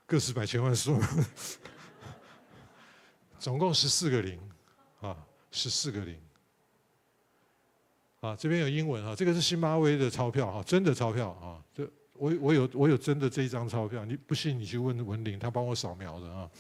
[0.05, 1.01] 个十百千万数，
[3.41, 4.39] 总共十四个零
[5.01, 5.17] 啊，
[5.51, 6.21] 十四个零，
[8.21, 11.91] 啊这边有英文啊，这个是辛巴威的钞票哈，真的钞票啊这。
[12.13, 16.51] 我我有我有真的这一张钞票，你不信你去问文林，他帮我扫描的啊。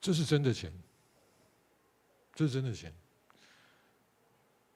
[0.00, 0.72] 这是真的钱，
[2.34, 2.92] 这是真的钱。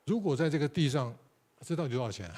[0.04, 1.14] 如果在这个地上，
[1.60, 2.36] 这到底多少钱啊？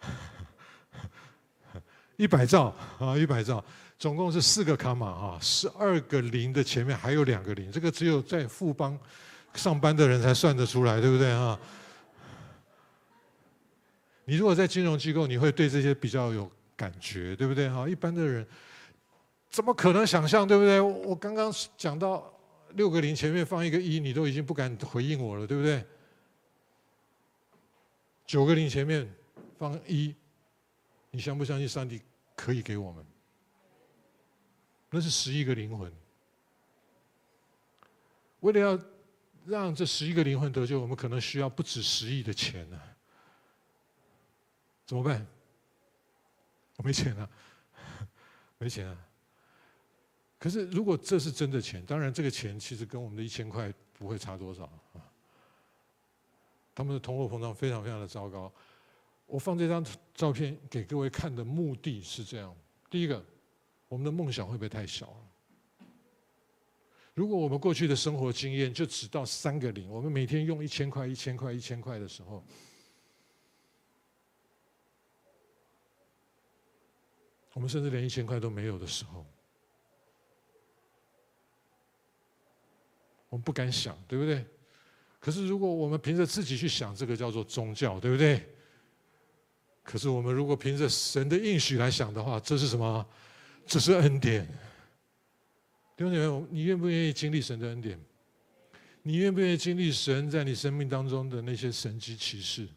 [2.16, 3.64] 一百兆啊，一百兆，
[3.98, 8.98] 总共是四个卡码啊，十二个零的前面还有两个零，这个只有在富邦
[9.54, 11.58] 上班的人才算得出来，对不对啊？
[14.24, 17.68] 你如果在金融机构，你会对这些比较有感觉，对不对？
[17.68, 18.46] 哈，一般的人
[19.48, 20.80] 怎么可能想象，对不对？
[20.80, 22.32] 我刚刚讲到
[22.74, 25.84] 六个零前面放一个一，你都已经不敢回应我了，对不对？
[28.26, 29.10] 九个零前面
[29.58, 30.14] 放一，
[31.10, 32.00] 你相不相信上帝
[32.36, 33.04] 可以给我们？
[34.90, 35.92] 那是十一个灵魂。
[38.40, 38.78] 为了要
[39.46, 42.80] 让这十一个灵魂得救，我们可能需要不止十亿的钱呢。
[44.86, 45.26] 怎么办？
[46.76, 47.28] 我没钱了，
[48.58, 49.07] 没钱啊！
[50.38, 55.02] 可是如果这是真的钱，当然这个钱其实跟我们的一千块不会差多少啊。
[56.74, 58.52] 他们的通货膨胀非常非常的糟糕。
[59.26, 59.84] 我放这张
[60.14, 62.56] 照片给各位看的目的是这样：
[62.88, 63.22] 第一个，
[63.88, 65.86] 我们的梦想会不会太小了？
[67.14, 72.44] 如果我们过去的生活经验就只到三个零，我们每天用一千块、一千块、一千块的时候。
[77.54, 79.26] 我们甚至连一千块都没有的时候，
[83.28, 84.44] 我们不敢想，对不对？
[85.20, 88.42] 可是如果我们凭着自己去想，这个叫做宗教，对不对？
[89.82, 93.06] 可是我们如果凭着神的应许来想的话，这是什么？
[93.66, 94.46] 这是恩典。
[95.96, 97.98] 弟兄姐妹，你愿不愿意经历神的恩典？
[99.02, 102.68] 你愿不愿意经历神在你生命当中的那些神迹奇事？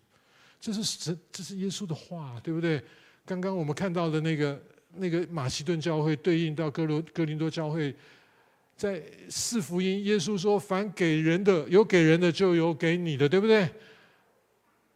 [0.60, 2.84] 这是神，这是耶稣的话，对不对？
[3.26, 4.62] 刚刚我们看到的那个。
[4.93, 7.95] 那个马其顿教会对应到哥罗哥林多教会，
[8.82, 13.69] 在四福音，耶稣说：“凡给人的，有给人的，就有给你的，对不对？”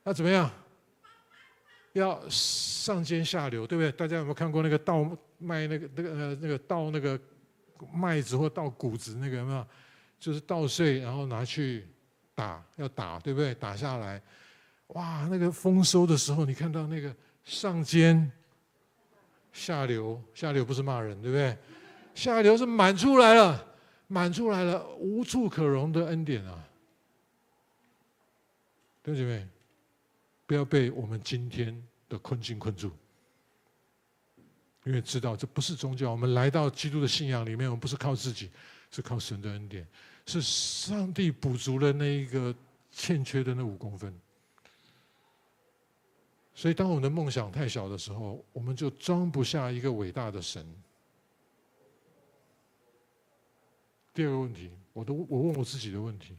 [0.02, 0.50] 那怎么样？
[1.94, 3.92] 要上尖下流，对不对？
[3.92, 5.08] 大家有没有看过那个倒
[5.38, 7.20] 卖那个那个呃那个倒那个
[7.94, 9.68] 麦子或倒谷子那个有没有？
[10.20, 11.86] 就是稻穗，然后拿去
[12.34, 13.54] 打，要打，对不对？
[13.54, 14.20] 打下来，
[14.88, 18.32] 哇，那个丰收的时候，你看到那个上尖。
[19.54, 21.56] 下流，下流不是骂人，对不对？
[22.16, 23.75] 下流是满出来了，
[24.08, 26.64] 满出来了，无处可容的恩典啊！
[29.04, 29.48] 弟兄姐妹，
[30.46, 32.92] 不要被我们今天的困境困住，
[34.84, 36.12] 因为知道这不是宗教。
[36.12, 38.52] 我们来到基督的信仰里面，我们不是靠自己，
[38.92, 39.88] 是靠神的恩典，
[40.26, 42.54] 是上帝补足了那一个
[42.92, 44.14] 欠缺的那五公分。
[46.54, 50.66] 所以，当我们的梦想太小的时候，我们就装不下一个伟大的神。
[54.16, 56.38] 第二个问题，我都我问我自己的问题：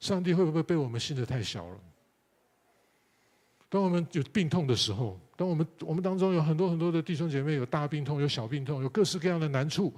[0.00, 1.78] 上帝会不会被我们信得太小了？
[3.68, 9.92] 当我们有病痛的时候，当我们我们当中有很多很多的弟兄姐妹有大病痛、有小病痛、有各式各样的难处，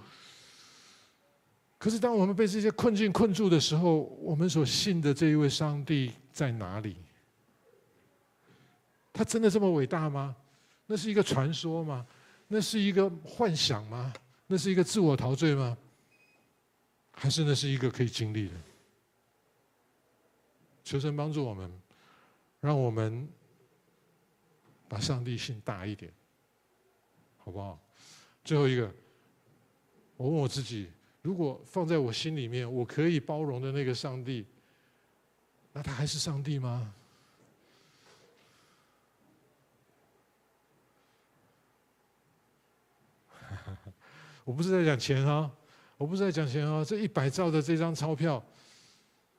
[1.79, 6.97] 可是当我们被这些困境困住的时候，我们所信的这一位上帝在哪里？
[9.13, 10.35] 他真的这么伟大吗？
[10.87, 12.05] 那是一个传说吗？
[12.49, 14.13] 那是一个幻想吗？
[14.49, 15.77] 那是一个自我陶醉吗？
[17.17, 18.55] 还是那是一个可以经历的？
[20.85, 21.69] 求神帮助我们，
[22.61, 23.29] 让我们
[24.87, 26.13] 把上帝信大一点，
[27.39, 27.77] 好不好？
[28.45, 28.95] 最后一个，
[30.17, 30.89] 我问我自己：
[31.23, 34.47] 如果放在我心里面，我可以包容的那个上帝，
[35.73, 36.95] 那他还是上帝吗？
[44.45, 45.51] 我不是在讲钱啊，
[45.97, 46.85] 我不是在讲钱啊。
[46.85, 48.43] 这一百兆的这张钞票，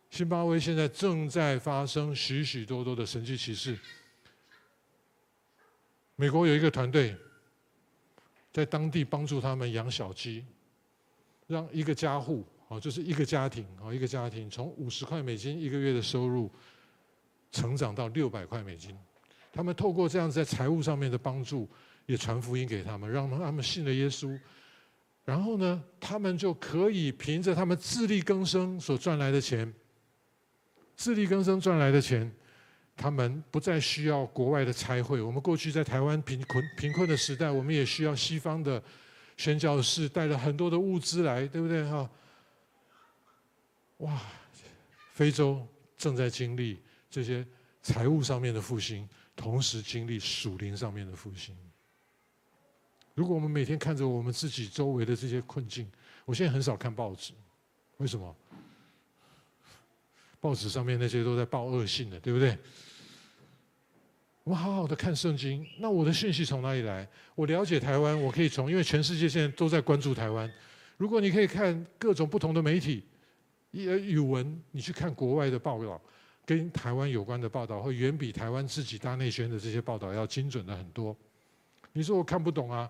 [0.09, 3.77] 新巴威现在正在发生许许多多的神迹奇事。
[6.15, 7.15] 美国有一个团队，
[8.51, 10.43] 在当地帮助他们养小鸡，
[11.45, 16.51] 让一个家户啊，就是一个家庭啊，一个家庭从五十块美金一个月的收入，
[17.51, 18.97] 成长到六百块美金。
[19.53, 21.69] 他们透过这样子在财务上面的帮助，
[22.07, 24.39] 也传福音给他们，让他们信了耶稣。
[25.27, 29.71] 然后呢，他们就可以凭着他们自力更生所赚来的钱，
[30.95, 32.31] 自力更生赚来的钱，
[32.95, 35.21] 他们不再需要国外的差会。
[35.21, 38.81] 我们过去在台湾贫困贫困的时代，我们也需要西方的
[39.35, 42.09] 宣教士带了很多的物资来，对不对哈？
[43.97, 44.21] 哇，
[45.11, 45.67] 非洲
[45.97, 47.45] 正在经历这些
[47.83, 49.05] 财务上面的复兴，
[49.35, 51.53] 同时经历属灵上面的复兴。
[53.17, 55.89] 如果我们每天看着我们自己周围的这些困境，
[56.23, 57.33] 我现在很少看报纸，
[57.97, 58.35] 为什么？
[60.39, 62.55] 报纸上面那些都在报恶性的，对不对？
[64.43, 67.09] 我们好好的看圣经，那我的讯息从哪里来？
[67.33, 70.47] 我了解台湾，我可以从，因为全世界现在都在关注台湾。
[70.97, 73.03] 如果你可以看各种不同的媒体，
[73.71, 75.99] 语文，你去看国外的报道，
[76.45, 81.17] 跟台湾有关的报道，会远比台湾自己大内宣的这些报道要精准的很多。
[81.93, 82.87] 你说我看不懂啊？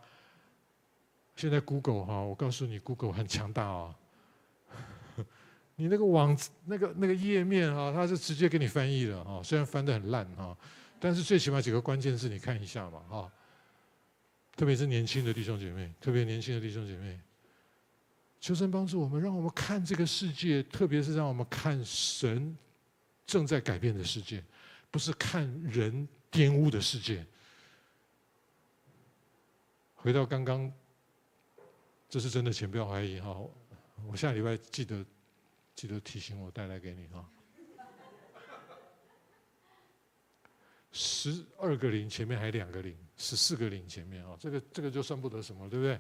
[1.38, 3.96] 现在 Google 哈，我告诉你，Google 很强大啊。
[5.78, 6.36] 你那个网
[6.66, 10.58] 那个那个页面哈，它是直接给你翻译的哈，虽然翻得很烂哈，
[11.00, 13.32] 但是最起码几个关键字你看一下嘛哈。
[14.56, 17.20] 特别是年轻的弟兄姐妹，特别年轻的弟兄姐妹，
[18.40, 22.58] 求神帮助我们，让我们看这个世界，特别是让我们看神
[23.28, 24.44] 正在改变的世界，
[24.90, 27.24] 不是看人玷污的世界。
[29.94, 30.74] 回到刚刚。
[32.10, 33.36] 这是真的请，不要怀疑哈！
[34.08, 35.06] 我下礼拜记得
[35.76, 37.30] 记得提醒我带来给你哈。
[40.94, 46.00] 十二个零前面还两个零，十四个零前面啊，这个这个就算不得什么，对不对？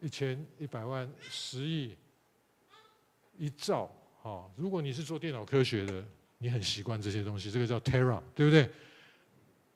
[0.00, 1.96] 一千一百万、十亿、
[3.36, 4.50] 一兆哈！
[4.56, 6.04] 如果你是做电脑科学的，
[6.38, 8.68] 你很习惯这些东西，这个叫 Tera，对不对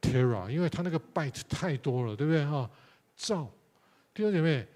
[0.01, 2.71] ？Tera，因为它那个 byte 太多了，对不对哈？
[3.15, 3.51] 兆。
[4.17, 4.67] 弟兄姐妹，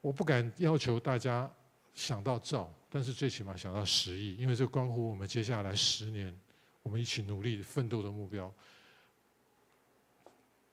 [0.00, 1.48] 我不敢要求大家
[1.94, 6.36] 想到兆，但是最起码想到十亿，因为这关乎我们接下来十年
[6.82, 8.52] 我们一起努力奋斗的目标。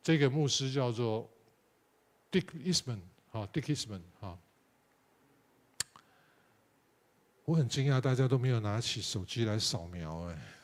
[0.02, 1.30] 这个牧师叫做
[2.32, 3.02] Dick Eastman，
[3.32, 4.36] 啊，Dick Eastman，啊，
[7.46, 10.55] 我很惊讶大家都没有拿起手机来扫描，哎。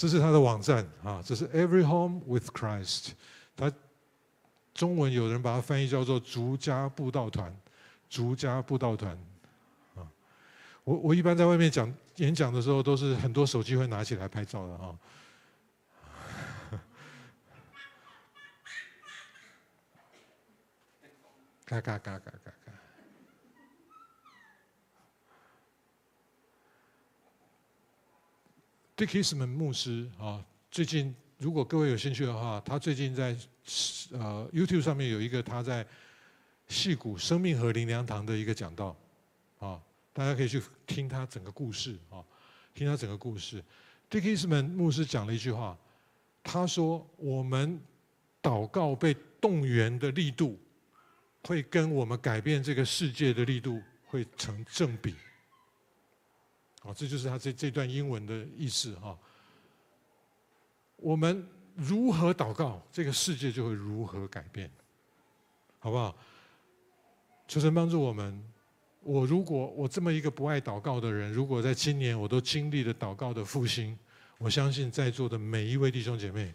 [0.00, 3.10] 这是他的网站啊，这是 Every Home with Christ，
[3.54, 3.70] 他
[4.72, 7.54] 中文有人把它翻译叫做“逐家布道团”，
[8.08, 9.12] 逐家布道团
[9.94, 10.08] 啊。
[10.84, 14.98] 我我一般在外面讲演讲的时候，都是很多手机会拿起来拍照的啊。
[21.66, 22.59] 嘎嘎嘎嘎嘎。
[29.00, 33.34] Dickiesman 牧师啊，最近如果各位有兴趣的话，他最近在
[34.10, 35.86] 呃 YouTube 上面有一个他在
[36.68, 38.94] 戏谷生命和灵粮堂的一个讲道
[39.58, 39.80] 啊，
[40.12, 42.22] 大家可以去听他整个故事啊，
[42.74, 43.64] 听他整个故事。
[44.10, 45.78] Dickiesman 牧师讲了一句话，
[46.44, 47.80] 他说：“我们
[48.42, 50.60] 祷告被动员的力度，
[51.44, 55.14] 会跟我们改变这个世界的力度会成正比。”
[56.80, 59.16] 好，这就是他这这段英文的意思哈。
[60.96, 64.70] 我们如何祷告，这个世界就会如何改变，
[65.78, 66.16] 好不好？
[67.46, 68.42] 求神帮助我们。
[69.02, 73.98] 我如果我这么一个不爱祷告的人，如果在今年我都经历了祷告的复兴，
[74.36, 76.52] 我相信在座的每一位弟兄姐妹，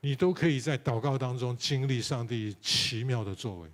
[0.00, 3.70] 你都可以在祷告当中经历上帝奇妙的作为。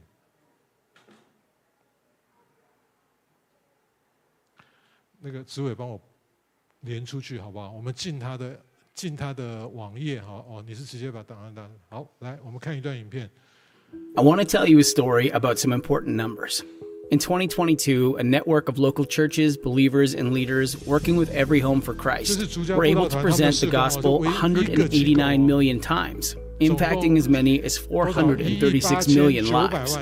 [5.21, 5.99] 那个紫伟帮我
[6.81, 7.71] 连出去，好不好？
[7.71, 8.59] 我们进他的
[8.93, 13.29] 进他的网页，好哦，你是直接把档案打好，来，我们看一段影片。
[14.15, 16.61] I want to tell you a story about some important numbers.
[17.11, 21.93] In 2022, a network of local churches, believers, and leaders working with Every Home for
[21.93, 29.07] Christ were able to present the gospel 189 million times, impacting as many as 436
[29.09, 29.95] million lives.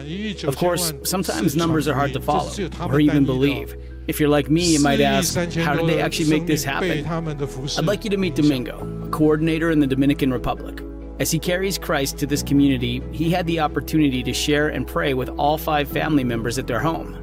[0.45, 2.51] Of course, sometimes numbers are hard to follow
[2.88, 3.76] or even believe.
[4.09, 7.04] If you're like me, you might ask, how did they actually make this happen?
[7.06, 10.82] I'd like you to meet Domingo, a coordinator in the Dominican Republic.
[11.20, 15.12] As he carries Christ to this community, he had the opportunity to share and pray
[15.12, 17.14] with all five family members at their home.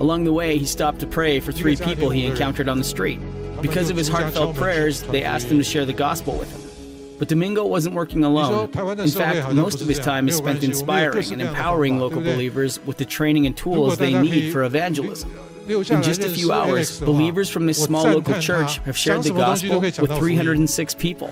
[0.00, 3.20] Along the way, he stopped to pray for three people he encountered on the street.
[3.60, 7.16] Because of his heartfelt prayers, they asked him to share the gospel with them.
[7.18, 8.70] But Domingo wasn't working alone.
[8.98, 13.04] In fact, most of his time is spent inspiring and empowering local believers with the
[13.04, 15.30] training and tools they need for evangelism.
[15.68, 19.80] In just a few hours, believers from this small local church have shared the gospel
[19.80, 21.28] with 306 people.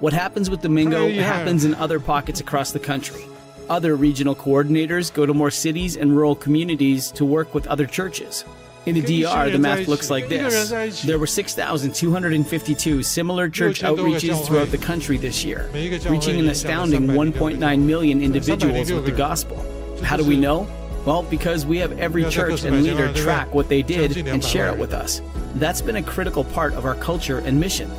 [0.00, 3.24] What happens with Domingo happens in other pockets across the country.
[3.70, 8.44] Other regional coordinators go to more cities and rural communities to work with other churches.
[8.84, 11.02] In the DR, the math looks like this.
[11.02, 17.78] There were 6,252 similar church outreaches throughout the country this year, reaching an astounding 1.9
[17.80, 19.56] million individuals with the gospel.
[20.02, 20.68] How do we know?
[21.04, 24.78] Well, because we have every church and leader track what they did and share it
[24.78, 25.20] with us.
[25.54, 27.90] That's been a critical part of our culture and mission.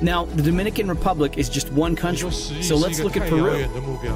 [0.00, 3.66] Now, the Dominican Republic is just one country, so let's look at Peru.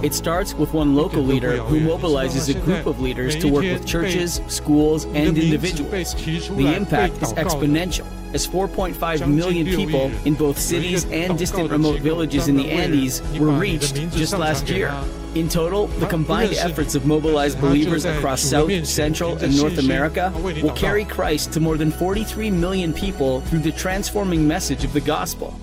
[0.02, 3.86] It starts with one local leader who mobilizes a group of leaders to work with
[3.86, 6.14] churches, schools, and individuals.
[6.14, 12.48] The impact is exponential, as 4.5 million people in both cities and distant remote villages
[12.48, 14.92] in the Andes were reached just last year.
[15.38, 20.72] In total, the combined efforts of mobilized believers across South, Central, and North America will
[20.72, 25.56] carry Christ to more than 43 million people through the transforming message of the gospel.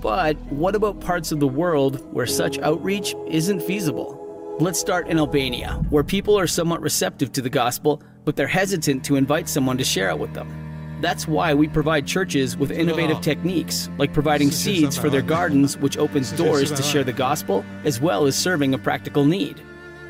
[0.00, 4.56] But what about parts of the world where such outreach isn't feasible?
[4.60, 9.04] Let's start in Albania, where people are somewhat receptive to the gospel, but they're hesitant
[9.04, 10.67] to invite someone to share it with them.
[11.00, 15.96] That's why we provide churches with innovative techniques, like providing seeds for their gardens, which
[15.96, 19.62] opens doors to share the gospel, as well as serving a practical need.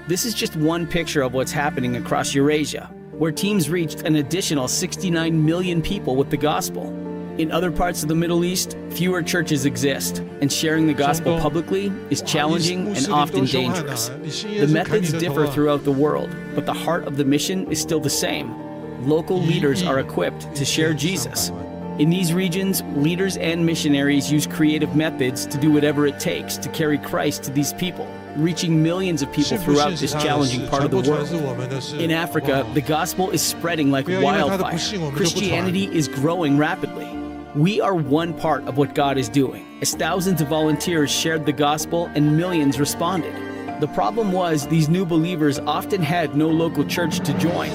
[0.06, 4.66] This is just one picture of what's happening across Eurasia, where teams reached an additional
[4.66, 6.86] 69 million people with the gospel.
[7.36, 11.92] In other parts of the Middle East, fewer churches exist, and sharing the gospel publicly
[12.08, 14.08] is challenging and often dangerous.
[14.08, 18.10] The methods differ throughout the world, but the heart of the mission is still the
[18.10, 18.67] same.
[19.02, 21.50] Local leaders are equipped to share Jesus.
[21.98, 26.68] In these regions, leaders and missionaries use creative methods to do whatever it takes to
[26.68, 31.10] carry Christ to these people, reaching millions of people throughout this challenging part of the
[31.10, 31.28] world.
[31.94, 34.78] In Africa, the gospel is spreading like wildfire.
[35.12, 37.06] Christianity is growing rapidly.
[37.54, 41.52] We are one part of what God is doing, as thousands of volunteers shared the
[41.52, 43.34] gospel and millions responded.
[43.80, 47.70] The problem was these new believers often had no local church to join.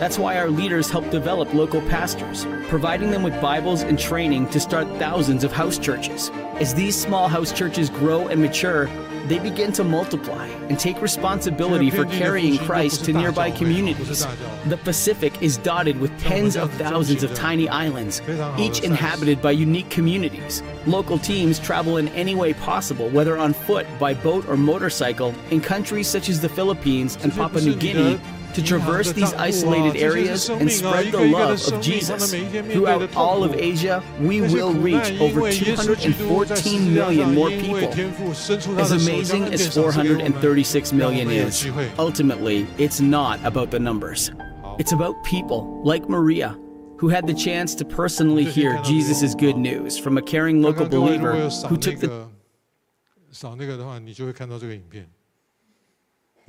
[0.00, 4.58] That's why our leaders help develop local pastors, providing them with Bibles and training to
[4.58, 6.30] start thousands of house churches.
[6.54, 8.86] As these small house churches grow and mature,
[9.26, 14.26] they begin to multiply and take responsibility for carrying Christ to nearby communities.
[14.64, 18.22] The Pacific is dotted with tens of thousands of tiny islands,
[18.56, 20.62] each inhabited by unique communities.
[20.86, 25.60] Local teams travel in any way possible, whether on foot, by boat, or motorcycle, in
[25.60, 28.18] countries such as the Philippines and Papua New Guinea
[28.53, 32.31] to traverse these isolated areas and spread the love of Jesus.
[32.71, 37.89] Throughout all of Asia, we will reach over 214 million more people.
[38.79, 41.67] As amazing as 436 million is,
[41.99, 44.31] ultimately, it's not about the numbers.
[44.79, 46.57] It's about people like Maria,
[46.97, 51.33] who had the chance to personally hear Jesus' good news from a caring local believer
[51.67, 52.29] who took the
[53.31, 55.05] 扫那个的话，你就会看到这个影片。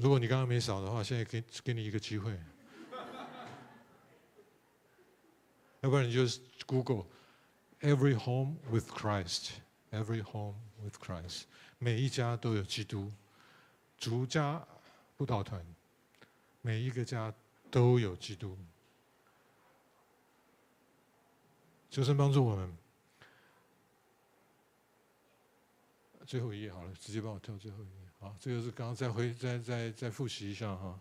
[0.01, 2.31] 如果你刚刚没扫的话，现在给给你一个机会，
[5.81, 6.21] 要不然你就
[6.65, 7.05] Google
[7.81, 11.43] Every Home with Christ，Every Home with Christ，
[11.77, 13.11] 每一家都有基督，
[13.99, 14.65] 逐家
[15.17, 15.63] 布道团，
[16.63, 17.31] 每一个家
[17.69, 18.57] 都有基督，
[21.91, 22.75] 求神帮助我们。
[26.25, 28.00] 最后一页好了，直接帮我跳最后一页。
[28.21, 30.97] 啊，这个是刚刚再回再再再复习一下哈，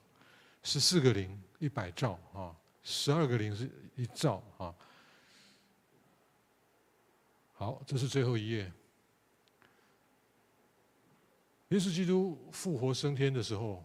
[0.62, 4.74] 十四个零一百兆啊，十二个零是一兆啊。
[7.52, 8.72] 好，这是最后一页。
[11.68, 13.84] 耶稣基督复活升天的时候，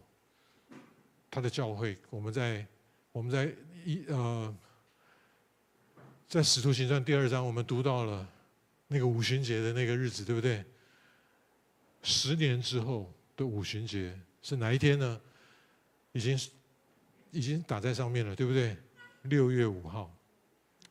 [1.30, 2.66] 他的教会，我们在
[3.12, 4.56] 我们在一呃，
[6.26, 8.26] 在使徒行传第二章，我们读到了
[8.88, 10.64] 那个五旬节的那个日子，对不对？
[12.02, 15.20] 十年之后的五旬节是哪一天呢？
[16.12, 16.38] 已经
[17.30, 18.76] 已经打在上面了，对不对？
[19.24, 20.10] 六月五号，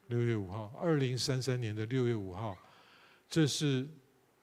[0.07, 2.55] 六月五号，二零三三年的六月五号，
[3.29, 3.87] 这是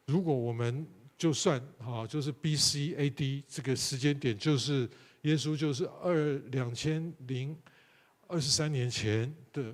[0.06, 0.84] 如果我们
[1.16, 4.90] 就算哈，就是 B C A D 这个时间点，就是
[5.20, 7.56] 耶稣就是二两千零
[8.26, 9.72] 二十三年前的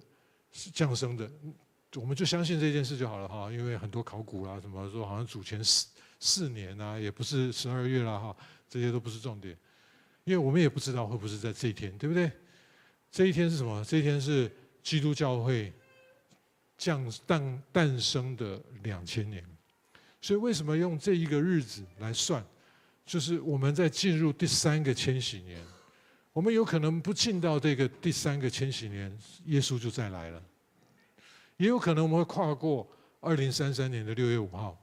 [0.53, 1.31] 降生的。
[1.95, 5.87] 我们就相信这件事就好了哈，因为很多考古啊什么说好像主前四
[6.21, 8.37] 四年啊，也不是十二月了哈，
[8.69, 9.57] 这些都不是重点，
[10.25, 12.31] 因为我们也不知道会不会在这一天，对不对？
[13.11, 13.85] 这一天是什么？
[13.85, 14.51] 这一天是
[14.83, 15.73] 基督教会
[16.77, 19.45] 降诞诞生的两千年，
[20.21, 22.45] 所以为什么用这一个日子来算？
[23.07, 25.59] 就是我们在进入第三个千禧年，
[26.35, 30.43] 我们有可能不进到这个第三个千禧年，耶稣就再来了。
[31.57, 32.87] 也有可能我们会跨过
[33.21, 34.79] 二零三三年的六月五号，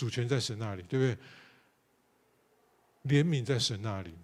[0.00, 1.04] 主权在神那里，对不
[3.04, 3.22] 对？
[3.22, 4.14] 怜悯在神那里，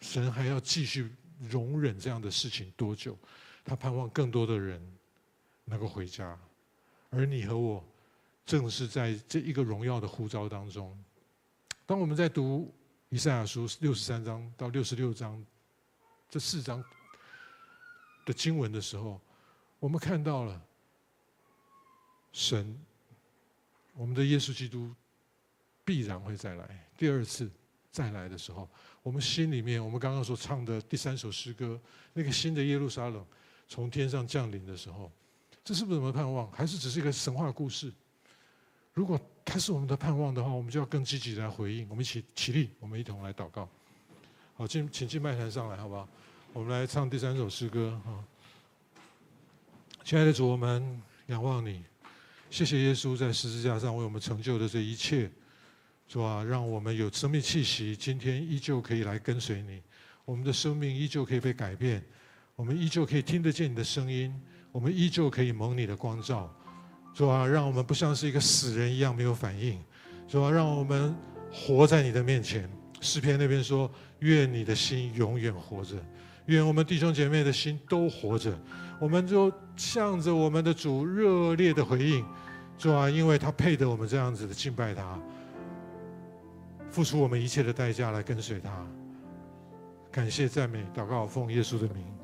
[0.00, 3.14] 神还要继续容忍这样的事情多久？
[3.62, 4.80] 他盼望更多的人
[5.66, 6.38] 能够回家，
[7.10, 7.84] 而你和我
[8.46, 10.98] 正是在这一个荣耀的呼召当中。
[11.84, 12.72] 当我们在读
[13.10, 15.44] 以赛亚书六十三章到六十六章
[16.30, 16.82] 这四章
[18.24, 19.20] 的经文的时候，
[19.78, 20.58] 我们看到了
[22.32, 22.74] 神，
[23.92, 24.94] 我们的耶稣基督
[25.86, 26.86] 必然会再来。
[26.98, 27.50] 第二次
[27.90, 28.68] 再来的时候，
[29.02, 31.80] 我们心里面，我们刚刚所唱的第三首诗歌，
[32.12, 33.24] 那个新的耶路撒冷
[33.68, 35.10] 从天上降临的时候，
[35.64, 36.50] 这是不是我们的盼望？
[36.50, 37.92] 还是只是一个神话故事？
[38.92, 41.88] 如果它是我们的盼望的话，我们就要更积极来回应。
[41.88, 43.68] 我们一起起立，我们一同来祷告。
[44.54, 46.08] 好，进，请进麦坛上来，好不好？
[46.52, 48.24] 我们来唱第三首诗歌啊。
[50.02, 51.84] 亲爱的主，我们仰望你，
[52.48, 55.30] 谢谢耶稣在十字架上为我们成就的这一切，
[56.08, 59.82] 主啊，让我们有生命气息，今天依旧可以来跟随你，
[60.24, 62.00] 我们的生命依旧可以被改变，
[62.54, 64.32] 我们依旧可以听得见你的声音，
[64.70, 66.48] 我们依旧可以蒙你的光照，
[67.12, 69.82] 主啊，让我们不像是一个死人一样没有反应，
[70.28, 71.12] 主啊，让我们
[71.52, 72.70] 活在你的面前。
[73.00, 73.90] 诗篇那边说：
[74.20, 75.96] 愿你的心永远活着，
[76.46, 78.56] 愿我们弟兄姐妹的心都活着。
[78.98, 82.24] 我们就向着我们的主热烈的回应，
[82.78, 85.20] 主啊，因为他配得我们这样子的敬拜他，
[86.96, 88.70] 付出我们一切的代价来跟随他。
[90.10, 92.15] 感谢赞美祷告，奉耶稣的名。